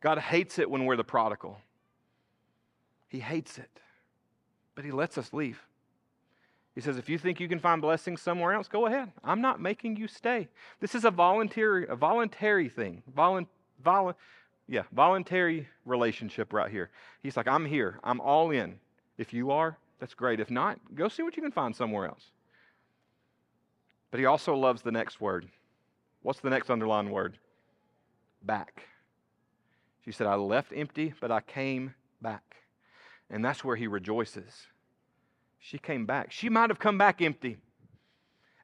God 0.00 0.18
hates 0.18 0.58
it 0.58 0.70
when 0.70 0.84
we're 0.84 0.96
the 0.96 1.04
prodigal. 1.04 1.58
He 3.08 3.20
hates 3.20 3.58
it. 3.58 3.70
But 4.74 4.84
He 4.84 4.90
lets 4.90 5.18
us 5.18 5.32
leave. 5.32 5.60
He 6.74 6.80
says, 6.80 6.96
if 6.96 7.08
you 7.08 7.18
think 7.18 7.40
you 7.40 7.48
can 7.48 7.58
find 7.58 7.82
blessings 7.82 8.22
somewhere 8.22 8.52
else, 8.52 8.68
go 8.68 8.86
ahead. 8.86 9.10
I'm 9.24 9.40
not 9.40 9.60
making 9.60 9.96
you 9.96 10.06
stay. 10.06 10.46
This 10.78 10.94
is 10.94 11.04
a 11.04 11.10
voluntary, 11.10 11.88
a 11.88 11.96
voluntary 11.96 12.68
thing. 12.68 13.02
Volun, 13.16 13.48
volu, 13.84 14.14
yeah, 14.68 14.82
voluntary 14.92 15.66
relationship 15.84 16.52
right 16.52 16.70
here. 16.70 16.90
He's 17.20 17.36
like, 17.36 17.48
I'm 17.48 17.66
here. 17.66 17.98
I'm 18.04 18.20
all 18.20 18.52
in. 18.52 18.78
If 19.16 19.32
you 19.32 19.50
are, 19.50 19.76
that's 19.98 20.14
great. 20.14 20.38
If 20.38 20.52
not, 20.52 20.78
go 20.94 21.08
see 21.08 21.24
what 21.24 21.36
you 21.36 21.42
can 21.42 21.50
find 21.50 21.74
somewhere 21.74 22.06
else. 22.06 22.30
But 24.12 24.20
he 24.20 24.26
also 24.26 24.54
loves 24.54 24.82
the 24.82 24.92
next 24.92 25.20
word. 25.20 25.48
What's 26.22 26.38
the 26.40 26.50
next 26.50 26.70
underlined 26.70 27.10
word? 27.10 27.38
Back. 28.44 28.84
She 30.08 30.12
said, 30.12 30.26
I 30.26 30.36
left 30.36 30.72
empty, 30.74 31.12
but 31.20 31.30
I 31.30 31.42
came 31.42 31.94
back. 32.22 32.56
And 33.28 33.44
that's 33.44 33.62
where 33.62 33.76
he 33.76 33.86
rejoices. 33.86 34.66
She 35.58 35.76
came 35.76 36.06
back. 36.06 36.32
She 36.32 36.48
might 36.48 36.70
have 36.70 36.78
come 36.78 36.96
back 36.96 37.20
empty. 37.20 37.58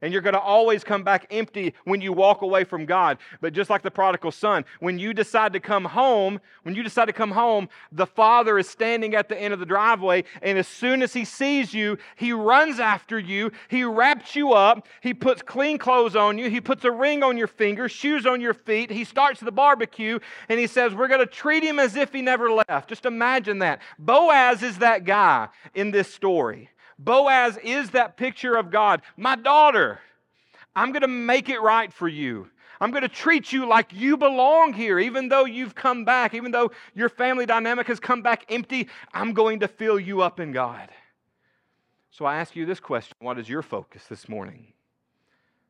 And 0.05 0.12
you're 0.12 0.21
going 0.21 0.35
to 0.35 0.40
always 0.40 0.85
come 0.85 1.03
back 1.03 1.27
empty 1.31 1.73
when 1.85 2.03
you 2.03 2.12
walk 2.12 2.43
away 2.43 2.64
from 2.64 2.85
God. 2.85 3.17
But 3.40 3.55
just 3.55 3.71
like 3.71 3.81
the 3.81 3.90
prodigal 3.90 4.33
son, 4.33 4.67
when 4.79 4.99
you 4.99 5.14
decide 5.14 5.55
to 5.55 5.61
come 5.61 5.87
home, 5.87 6.43
when 6.62 6.75
you 6.75 6.83
decide 6.83 7.07
to 7.07 7.14
come 7.14 7.31
home, 7.31 7.71
the 7.90 8.05
father 8.05 8.59
is 8.59 8.69
standing 8.69 9.14
at 9.14 9.31
the 9.31 9.40
end 9.40 9.55
of 9.55 9.61
the 9.61 9.64
driveway. 9.64 10.25
And 10.43 10.59
as 10.59 10.69
soon 10.69 11.01
as 11.01 11.14
he 11.14 11.25
sees 11.25 11.73
you, 11.73 11.97
he 12.17 12.35
runs 12.35 12.81
after 12.81 13.19
you. 13.19 13.51
He 13.69 13.83
wraps 13.83 14.37
you 14.37 14.53
up. 14.53 14.87
He 15.01 15.14
puts 15.14 15.40
clean 15.40 15.79
clothes 15.79 16.17
on 16.17 16.37
you. 16.37 16.51
He 16.51 16.61
puts 16.61 16.85
a 16.85 16.90
ring 16.93 17.23
on 17.23 17.38
your 17.38 17.47
finger, 17.47 17.88
shoes 17.88 18.27
on 18.27 18.43
your 18.43 18.53
feet. 18.53 18.90
He 18.90 19.05
starts 19.05 19.40
the 19.40 19.53
barbecue 19.53 20.19
and 20.51 20.61
he 20.61 20.67
says, 20.67 20.93
We're 20.93 21.09
going 21.09 21.21
to 21.21 21.27
treat 21.27 21.62
him 21.62 21.79
as 21.79 21.97
if 21.97 22.12
he 22.12 22.21
never 22.21 22.53
left. 22.53 22.90
Just 22.90 23.07
imagine 23.07 23.61
that. 23.61 23.81
Boaz 23.99 24.62
is 24.62 24.81
that 24.81 25.07
guy 25.07 25.49
in 25.75 25.93
this 25.93 26.12
story. 26.12 26.69
Boaz 26.99 27.59
is 27.59 27.91
that 27.91 28.17
picture 28.17 28.55
of 28.57 28.71
God. 28.71 29.03
My 29.17 29.37
daughter, 29.37 30.01
I'm 30.77 30.93
going 30.93 31.03
to 31.03 31.09
make 31.09 31.49
it 31.49 31.61
right 31.61 31.93
for 31.93 32.09
you. 32.09 32.49
I'm 32.81 32.91
going 32.91 33.03
to 33.03 33.09
treat 33.09 33.53
you 33.53 33.67
like 33.67 33.93
you 33.93 34.17
belong 34.17 34.73
here, 34.73 34.99
even 34.99 35.29
though 35.29 35.45
you've 35.45 35.75
come 35.75 36.05
back, 36.05 36.35
even 36.35 36.51
though 36.51 36.73
your 36.95 37.09
family 37.09 37.47
dynamic 37.47 37.87
has 37.87 38.01
come 38.01 38.23
back 38.23 38.45
empty. 38.49 38.89
I'm 39.13 39.33
going 39.33 39.61
to 39.61 39.69
fill 39.69 39.99
you 39.99 40.23
up 40.23 40.41
in 40.41 40.53
God. 40.53 40.91
So 42.11 42.25
I 42.25 42.37
ask 42.37 42.55
you 42.55 42.67
this 42.67 42.81
question 42.81 43.17
What 43.21 43.39
is 43.39 43.49
your 43.49 43.63
focus 43.63 44.05
this 44.09 44.29
morning? 44.29 44.73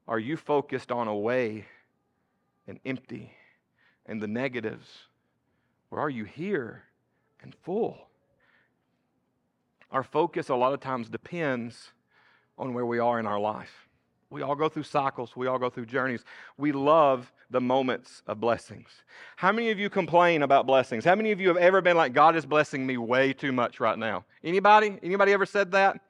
Are 0.07 0.19
you 0.19 0.37
focused 0.37 0.93
on 0.93 1.09
away 1.09 1.67
and 2.67 2.79
empty 2.85 3.33
and 4.07 4.21
the 4.21 4.27
negatives? 4.27 4.87
Or 5.91 6.01
are 6.01 6.11
you 6.11 6.25
here 6.25 6.83
and 7.43 7.55
full? 7.63 7.97
Our 9.95 10.03
focus 10.03 10.49
a 10.49 10.57
lot 10.57 10.75
of 10.75 10.81
times 10.81 11.09
depends 11.09 11.93
on 12.59 12.75
where 12.75 12.85
we 12.85 12.99
are 12.99 13.21
in 13.21 13.27
our 13.29 13.39
life. 13.39 13.87
We 14.29 14.43
all 14.43 14.57
go 14.57 14.69
through 14.69 14.83
cycles, 14.83 15.37
we 15.37 15.47
all 15.47 15.61
go 15.61 15.71
through 15.71 15.87
journeys. 15.87 16.25
We 16.59 16.73
love 16.73 17.33
the 17.49 17.61
moments 17.61 18.25
of 18.27 18.41
blessings. 18.41 18.89
How 19.37 19.53
many 19.53 19.71
of 19.71 19.79
you 19.79 19.89
complain 19.89 20.43
about 20.43 20.67
blessings? 20.67 21.05
How 21.05 21.15
many 21.15 21.31
of 21.31 21.41
you 21.41 21.47
have 21.47 21.57
ever 21.59 21.81
been 21.81 21.97
like 21.97 22.13
God 22.13 22.35
is 22.35 22.45
blessing 22.45 22.85
me 22.85 22.97
way 22.97 23.33
too 23.33 23.53
much 23.53 23.79
right 23.79 23.97
now? 23.97 24.25
Anybody? 24.43 24.99
Anybody 25.01 25.33
ever 25.33 25.47
said 25.47 25.71
that? 25.71 26.01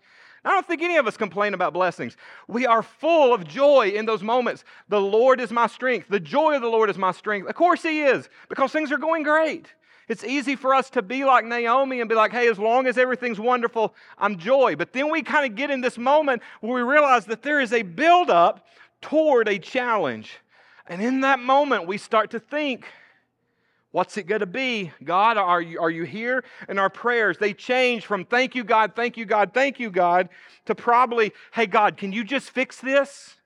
I 0.47 0.51
don't 0.51 0.67
think 0.67 0.81
any 0.81 0.97
of 0.97 1.07
us 1.07 1.19
complain 1.19 1.53
about 1.53 1.75
blessings. 1.75 2.17
We 2.49 2.65
are 2.65 2.83
full 2.83 3.35
of 3.35 3.47
joy 3.47 3.93
in 3.95 4.07
those 4.07 4.23
moments. 4.23 4.65
The 4.89 5.01
Lord 5.01 5.43
is 5.43 5.51
my 5.51 5.67
strength. 5.67 6.09
The 6.09 6.21
joy 6.21 6.57
of 6.57 6.63
the 6.63 6.69
Lord 6.69 6.89
is 6.89 6.97
my 6.97 7.13
strength. 7.13 7.51
Of 7.51 7.55
course, 7.55 7.83
He 7.83 8.01
is, 8.01 8.31
because 8.49 8.73
things 8.73 8.91
are 8.93 8.99
going 8.99 9.25
great. 9.25 9.67
It's 10.09 10.25
easy 10.25 10.57
for 10.57 10.75
us 10.75 10.91
to 10.91 11.03
be 11.03 11.25
like 11.25 11.45
Naomi 11.45 12.01
and 12.01 12.09
be 12.09 12.15
like, 12.15 12.33
hey, 12.33 12.49
as 12.49 12.59
long 12.59 12.87
as 12.87 12.99
everything's 12.99 13.41
wonderful, 13.41 13.95
I'm 14.19 14.39
joy. 14.39 14.77
But 14.77 14.93
then 14.93 15.11
we 15.11 15.23
kind 15.23 15.47
of 15.47 15.57
get 15.57 15.71
in 15.71 15.81
this 15.81 15.97
moment 15.97 16.43
where 16.61 16.75
we 16.75 16.83
realize 16.83 17.25
that 17.27 17.43
there 17.43 17.61
is 17.61 17.73
a 17.73 17.83
buildup 17.83 18.67
toward 19.01 19.49
a 19.49 19.59
challenge. 19.59 20.39
And 20.87 21.01
in 21.01 21.21
that 21.23 21.41
moment, 21.41 21.87
we 21.87 21.97
start 21.97 22.31
to 22.33 22.41
think, 22.41 22.87
What's 23.95 24.17
it 24.17 24.25
going 24.25 24.41
to 24.41 24.47
be? 24.47 24.91
God, 25.05 25.37
are 25.37 25.63
you, 25.63 25.81
are 25.81 25.89
you 25.89 26.03
here? 26.03 26.43
And 26.67 26.81
our 26.81 26.91
prayers, 26.91 27.39
they 27.39 27.53
change 27.53 28.05
from 28.05 28.25
thank 28.25 28.57
you, 28.57 28.65
God, 28.65 28.97
thank 28.97 29.17
you, 29.17 29.25
God, 29.25 29.55
thank 29.55 29.79
you, 29.79 29.89
God, 29.89 30.31
to 30.67 30.75
probably, 30.75 31.33
hey, 31.53 31.67
God, 31.67 31.97
can 31.97 32.11
you 32.11 32.25
just 32.25 32.51
fix 32.51 32.81
this? 32.81 33.37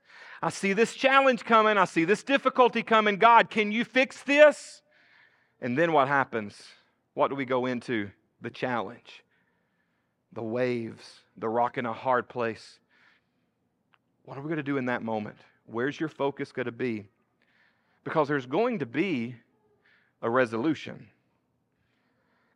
I 0.40 0.49
see 0.49 0.73
this 0.73 0.94
challenge 0.94 1.44
coming. 1.44 1.77
I 1.77 1.85
see 1.85 2.07
this 2.07 2.23
difficulty 2.23 2.83
coming. 2.83 3.16
God, 3.16 3.51
can 3.51 3.73
you 3.73 3.85
fix 3.85 4.23
this? 4.23 4.81
And 5.61 5.77
then 5.77 5.92
what 5.92 6.09
happens? 6.09 6.57
What 7.14 7.29
do 7.29 7.35
we 7.35 7.44
go 7.44 7.66
into? 7.66 8.11
The 8.40 8.51
challenge, 8.51 9.25
the 10.33 10.42
waves, 10.42 11.21
the 11.37 11.49
rock 11.49 11.77
in 11.77 11.87
a 11.87 11.92
hard 11.92 12.29
place. 12.29 12.79
What 14.25 14.38
are 14.38 14.40
we 14.40 14.47
going 14.47 14.59
to 14.59 14.62
do 14.62 14.77
in 14.77 14.87
that 14.87 15.03
moment? 15.03 15.37
Where's 15.66 15.99
your 15.99 16.09
focus 16.09 16.53
going 16.53 16.66
to 16.66 16.73
be? 16.73 17.09
Because 18.05 18.29
there's 18.29 18.47
going 18.47 18.79
to 18.79 18.87
be 18.87 19.35
a 20.23 20.31
resolution. 20.31 21.09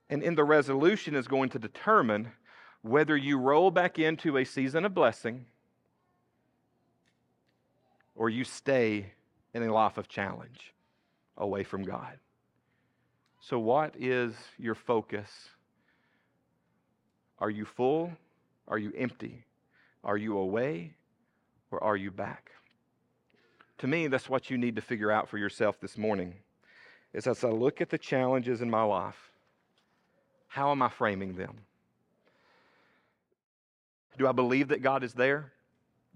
And 0.09 0.23
in 0.23 0.35
the 0.35 0.45
resolution 0.45 1.15
is 1.15 1.27
going 1.27 1.51
to 1.51 1.59
determine 1.59 2.31
whether 2.83 3.17
you 3.17 3.39
roll 3.39 3.71
back 3.71 3.99
into 3.99 4.37
a 4.37 4.45
season 4.45 4.85
of 4.85 4.95
blessing 4.95 5.47
or 8.15 8.29
you 8.29 8.45
stay 8.45 9.13
in 9.55 9.63
a 9.63 9.73
life 9.73 9.99
of 9.99 10.09
challenge 10.09 10.75
away 11.37 11.65
from 11.65 11.83
God. 11.83 12.19
So, 13.45 13.59
what 13.59 13.97
is 13.99 14.35
your 14.57 14.77
focus? 14.77 15.29
Are 17.41 17.51
you 17.51 17.65
full? 17.65 18.13
Are 18.69 18.79
you 18.79 18.93
empty? 18.97 19.45
Are 20.05 20.17
you 20.17 20.39
away? 20.39 20.93
Or 21.73 21.83
are 21.83 21.97
you 21.97 22.13
back? 22.13 22.53
To 23.79 23.89
me, 23.89 24.07
that's 24.07 24.31
what 24.31 24.49
you 24.49 24.57
need 24.57 24.77
to 24.77 24.83
figure 24.83 25.11
out 25.11 25.29
for 25.29 25.39
yourself 25.39 25.81
this 25.81 25.99
morning 25.99 26.35
is 27.13 27.27
as 27.27 27.43
I 27.43 27.49
look 27.49 27.81
at 27.81 27.91
the 27.91 27.99
challenges 27.99 28.63
in 28.63 28.71
my 28.71 28.85
life, 28.85 29.33
how 30.47 30.71
am 30.71 30.81
I 30.81 30.89
framing 30.89 31.35
them? 31.35 31.59
Do 34.19 34.29
I 34.29 34.33
believe 34.33 34.69
that 34.69 34.83
God 34.83 35.03
is 35.03 35.15
there? 35.15 35.51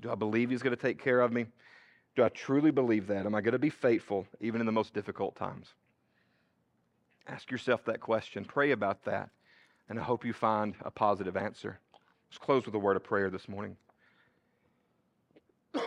Do 0.00 0.12
I 0.12 0.14
believe 0.14 0.50
He's 0.50 0.62
going 0.62 0.76
to 0.76 0.80
take 0.80 1.02
care 1.02 1.20
of 1.20 1.32
me? 1.32 1.46
Do 2.14 2.22
I 2.22 2.28
truly 2.28 2.70
believe 2.70 3.08
that? 3.08 3.26
Am 3.26 3.34
I 3.34 3.40
going 3.40 3.52
to 3.52 3.58
be 3.58 3.70
faithful 3.70 4.28
even 4.40 4.60
in 4.60 4.66
the 4.66 4.72
most 4.72 4.94
difficult 4.94 5.34
times? 5.34 5.74
Ask 7.28 7.50
yourself 7.50 7.84
that 7.84 8.00
question. 8.00 8.44
Pray 8.44 8.70
about 8.70 9.04
that. 9.04 9.30
And 9.88 9.98
I 9.98 10.02
hope 10.02 10.24
you 10.24 10.32
find 10.32 10.74
a 10.82 10.90
positive 10.90 11.36
answer. 11.36 11.78
Let's 12.30 12.38
close 12.38 12.66
with 12.66 12.74
a 12.74 12.78
word 12.78 12.96
of 12.96 13.04
prayer 13.04 13.30
this 13.30 13.48
morning. 13.48 13.76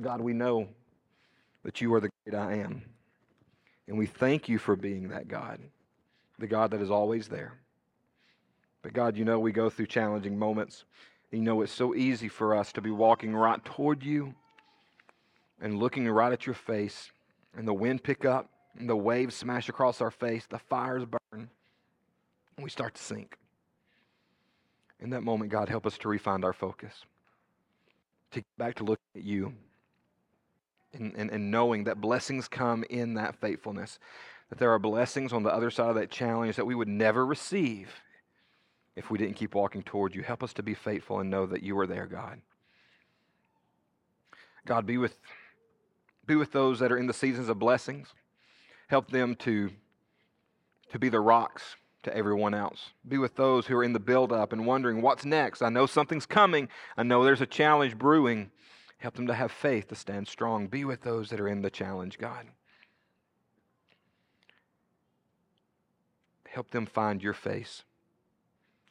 God, 0.00 0.20
we 0.20 0.32
know 0.32 0.68
that 1.64 1.80
you 1.80 1.92
are 1.94 2.00
the 2.00 2.10
great 2.24 2.38
I 2.38 2.54
am. 2.54 2.82
And 3.86 3.98
we 3.98 4.06
thank 4.06 4.48
you 4.48 4.58
for 4.58 4.76
being 4.76 5.08
that 5.08 5.28
God, 5.28 5.58
the 6.38 6.46
God 6.46 6.70
that 6.70 6.80
is 6.80 6.90
always 6.90 7.28
there. 7.28 7.54
But 8.82 8.92
God, 8.92 9.16
you 9.16 9.24
know 9.24 9.38
we 9.38 9.52
go 9.52 9.68
through 9.68 9.86
challenging 9.86 10.38
moments. 10.38 10.84
You 11.30 11.40
know 11.40 11.60
it's 11.62 11.72
so 11.72 11.94
easy 11.94 12.28
for 12.28 12.54
us 12.54 12.72
to 12.72 12.80
be 12.80 12.90
walking 12.90 13.34
right 13.34 13.64
toward 13.64 14.02
you 14.02 14.34
and 15.60 15.78
looking 15.78 16.08
right 16.08 16.32
at 16.32 16.46
your 16.46 16.54
face, 16.54 17.10
and 17.56 17.68
the 17.68 17.74
wind 17.74 18.02
pick 18.02 18.24
up, 18.24 18.48
the 18.88 18.96
waves 18.96 19.34
smash 19.34 19.68
across 19.68 20.00
our 20.00 20.10
face, 20.10 20.46
the 20.48 20.58
fires 20.58 21.04
burn, 21.04 21.48
and 22.56 22.64
we 22.64 22.70
start 22.70 22.94
to 22.94 23.02
sink. 23.02 23.36
In 25.00 25.10
that 25.10 25.22
moment, 25.22 25.50
God, 25.50 25.68
help 25.68 25.86
us 25.86 25.96
to 25.98 26.08
refine 26.08 26.44
our 26.44 26.52
focus, 26.52 27.04
to 28.32 28.40
get 28.40 28.58
back 28.58 28.74
to 28.76 28.84
looking 28.84 29.04
at 29.16 29.24
you 29.24 29.54
and, 30.92 31.14
and, 31.16 31.30
and 31.30 31.50
knowing 31.50 31.84
that 31.84 32.00
blessings 32.00 32.48
come 32.48 32.84
in 32.90 33.14
that 33.14 33.36
faithfulness, 33.36 33.98
that 34.50 34.58
there 34.58 34.70
are 34.72 34.78
blessings 34.78 35.32
on 35.32 35.42
the 35.42 35.54
other 35.54 35.70
side 35.70 35.88
of 35.88 35.94
that 35.94 36.10
challenge 36.10 36.56
that 36.56 36.66
we 36.66 36.74
would 36.74 36.88
never 36.88 37.24
receive 37.24 37.88
if 38.96 39.10
we 39.10 39.18
didn't 39.18 39.36
keep 39.36 39.54
walking 39.54 39.82
toward 39.82 40.14
you. 40.14 40.22
Help 40.22 40.42
us 40.42 40.52
to 40.54 40.62
be 40.62 40.74
faithful 40.74 41.20
and 41.20 41.30
know 41.30 41.46
that 41.46 41.62
you 41.62 41.78
are 41.78 41.86
there, 41.86 42.06
God. 42.06 42.40
God, 44.66 44.84
be 44.84 44.98
with, 44.98 45.16
be 46.26 46.34
with 46.34 46.52
those 46.52 46.80
that 46.80 46.92
are 46.92 46.98
in 46.98 47.06
the 47.06 47.14
seasons 47.14 47.48
of 47.48 47.58
blessings. 47.58 48.08
Help 48.90 49.08
them 49.08 49.36
to, 49.36 49.70
to 50.90 50.98
be 50.98 51.08
the 51.08 51.20
rocks 51.20 51.76
to 52.02 52.12
everyone 52.12 52.54
else. 52.54 52.90
Be 53.06 53.18
with 53.18 53.36
those 53.36 53.68
who 53.68 53.76
are 53.76 53.84
in 53.84 53.92
the 53.92 54.00
buildup 54.00 54.52
and 54.52 54.66
wondering 54.66 55.00
what's 55.00 55.24
next. 55.24 55.62
I 55.62 55.68
know 55.68 55.86
something's 55.86 56.26
coming. 56.26 56.68
I 56.96 57.04
know 57.04 57.22
there's 57.22 57.40
a 57.40 57.46
challenge 57.46 57.96
brewing. 57.96 58.50
Help 58.98 59.14
them 59.14 59.28
to 59.28 59.34
have 59.34 59.52
faith 59.52 59.86
to 59.90 59.94
stand 59.94 60.26
strong. 60.26 60.66
Be 60.66 60.84
with 60.84 61.02
those 61.02 61.30
that 61.30 61.38
are 61.38 61.46
in 61.46 61.62
the 61.62 61.70
challenge, 61.70 62.18
God. 62.18 62.46
Help 66.48 66.72
them 66.72 66.84
find 66.84 67.22
your 67.22 67.32
face 67.32 67.84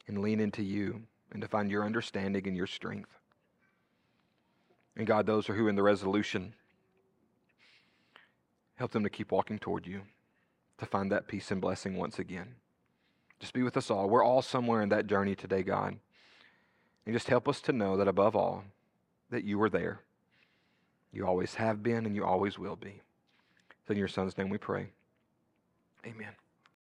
and 0.08 0.22
lean 0.22 0.40
into 0.40 0.62
you 0.62 1.02
and 1.30 1.42
to 1.42 1.46
find 1.46 1.70
your 1.70 1.84
understanding 1.84 2.48
and 2.48 2.56
your 2.56 2.66
strength. 2.66 3.10
And 4.96 5.06
God, 5.06 5.26
those 5.26 5.46
who 5.46 5.66
are 5.66 5.68
in 5.68 5.76
the 5.76 5.82
resolution, 5.82 6.54
help 8.80 8.92
them 8.92 9.04
to 9.04 9.10
keep 9.10 9.30
walking 9.30 9.58
toward 9.58 9.86
you, 9.86 10.00
to 10.78 10.86
find 10.86 11.12
that 11.12 11.28
peace 11.28 11.50
and 11.50 11.60
blessing 11.60 11.98
once 11.98 12.18
again. 12.18 12.54
Just 13.38 13.52
be 13.52 13.62
with 13.62 13.76
us 13.76 13.90
all. 13.90 14.08
We're 14.08 14.24
all 14.24 14.40
somewhere 14.40 14.80
in 14.80 14.88
that 14.88 15.06
journey 15.06 15.34
today, 15.34 15.62
God. 15.62 15.98
And 17.04 17.14
just 17.14 17.28
help 17.28 17.46
us 17.46 17.60
to 17.62 17.74
know 17.74 17.98
that 17.98 18.08
above 18.08 18.34
all, 18.34 18.64
that 19.28 19.44
you 19.44 19.60
are 19.60 19.68
there. 19.68 20.00
You 21.12 21.26
always 21.26 21.56
have 21.56 21.82
been 21.82 22.06
and 22.06 22.16
you 22.16 22.24
always 22.24 22.58
will 22.58 22.76
be. 22.76 23.02
It's 23.82 23.90
in 23.90 23.98
your 23.98 24.08
Son's 24.08 24.38
name 24.38 24.48
we 24.48 24.56
pray. 24.56 24.86
Amen. 26.06 26.30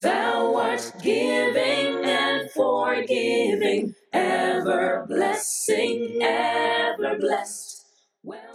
Thou 0.02 0.56
art 0.56 0.94
giving 1.02 2.06
and 2.06 2.48
forgiving, 2.52 3.96
ever 4.14 5.04
blessing, 5.10 6.20
ever 6.22 7.18
blessed. 7.18 7.67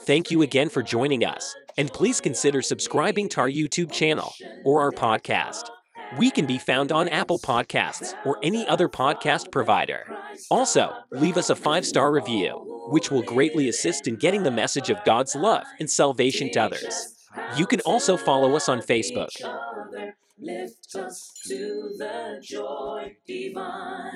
Thank 0.00 0.30
you 0.30 0.42
again 0.42 0.68
for 0.68 0.82
joining 0.82 1.24
us, 1.24 1.54
and 1.76 1.92
please 1.92 2.20
consider 2.20 2.60
subscribing 2.62 3.28
to 3.30 3.40
our 3.40 3.48
YouTube 3.48 3.92
channel 3.92 4.32
or 4.64 4.80
our 4.80 4.90
podcast. 4.92 5.70
We 6.18 6.30
can 6.30 6.46
be 6.46 6.58
found 6.58 6.92
on 6.92 7.08
Apple 7.08 7.38
Podcasts 7.38 8.14
or 8.26 8.38
any 8.42 8.66
other 8.68 8.88
podcast 8.88 9.50
provider. 9.50 10.04
Also, 10.50 10.92
leave 11.10 11.36
us 11.36 11.50
a 11.50 11.56
five 11.56 11.86
star 11.86 12.12
review, 12.12 12.86
which 12.90 13.10
will 13.10 13.22
greatly 13.22 13.68
assist 13.68 14.06
in 14.06 14.16
getting 14.16 14.42
the 14.42 14.50
message 14.50 14.90
of 14.90 15.02
God's 15.04 15.34
love 15.34 15.64
and 15.78 15.90
salvation 15.90 16.50
to 16.52 16.60
others. 16.60 17.14
You 17.56 17.66
can 17.66 17.80
also 17.80 18.16
follow 18.16 18.56
us 18.56 18.68
on 18.68 18.80
Facebook. 18.80 19.30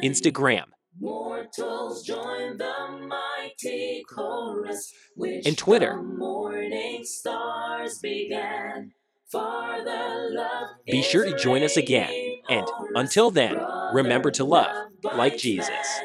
Instagram. 0.03 0.65
Mortals 0.99 2.03
join 2.05 2.57
the 2.57 3.07
mighty 3.09 4.05
chorus, 4.09 4.93
which 5.15 5.47
and 5.47 5.57
Twitter. 5.57 6.03
morning 6.03 7.05
stars 7.05 7.99
began. 7.99 8.93
Be 10.87 11.03
sure 11.03 11.25
to 11.25 11.37
join 11.37 11.63
us 11.63 11.77
again, 11.77 12.11
and 12.49 12.67
until 12.95 13.31
then, 13.31 13.59
remember 13.93 14.31
to 14.33 14.45
love 14.45 14.75
like 15.03 15.37
Jesus. 15.37 16.01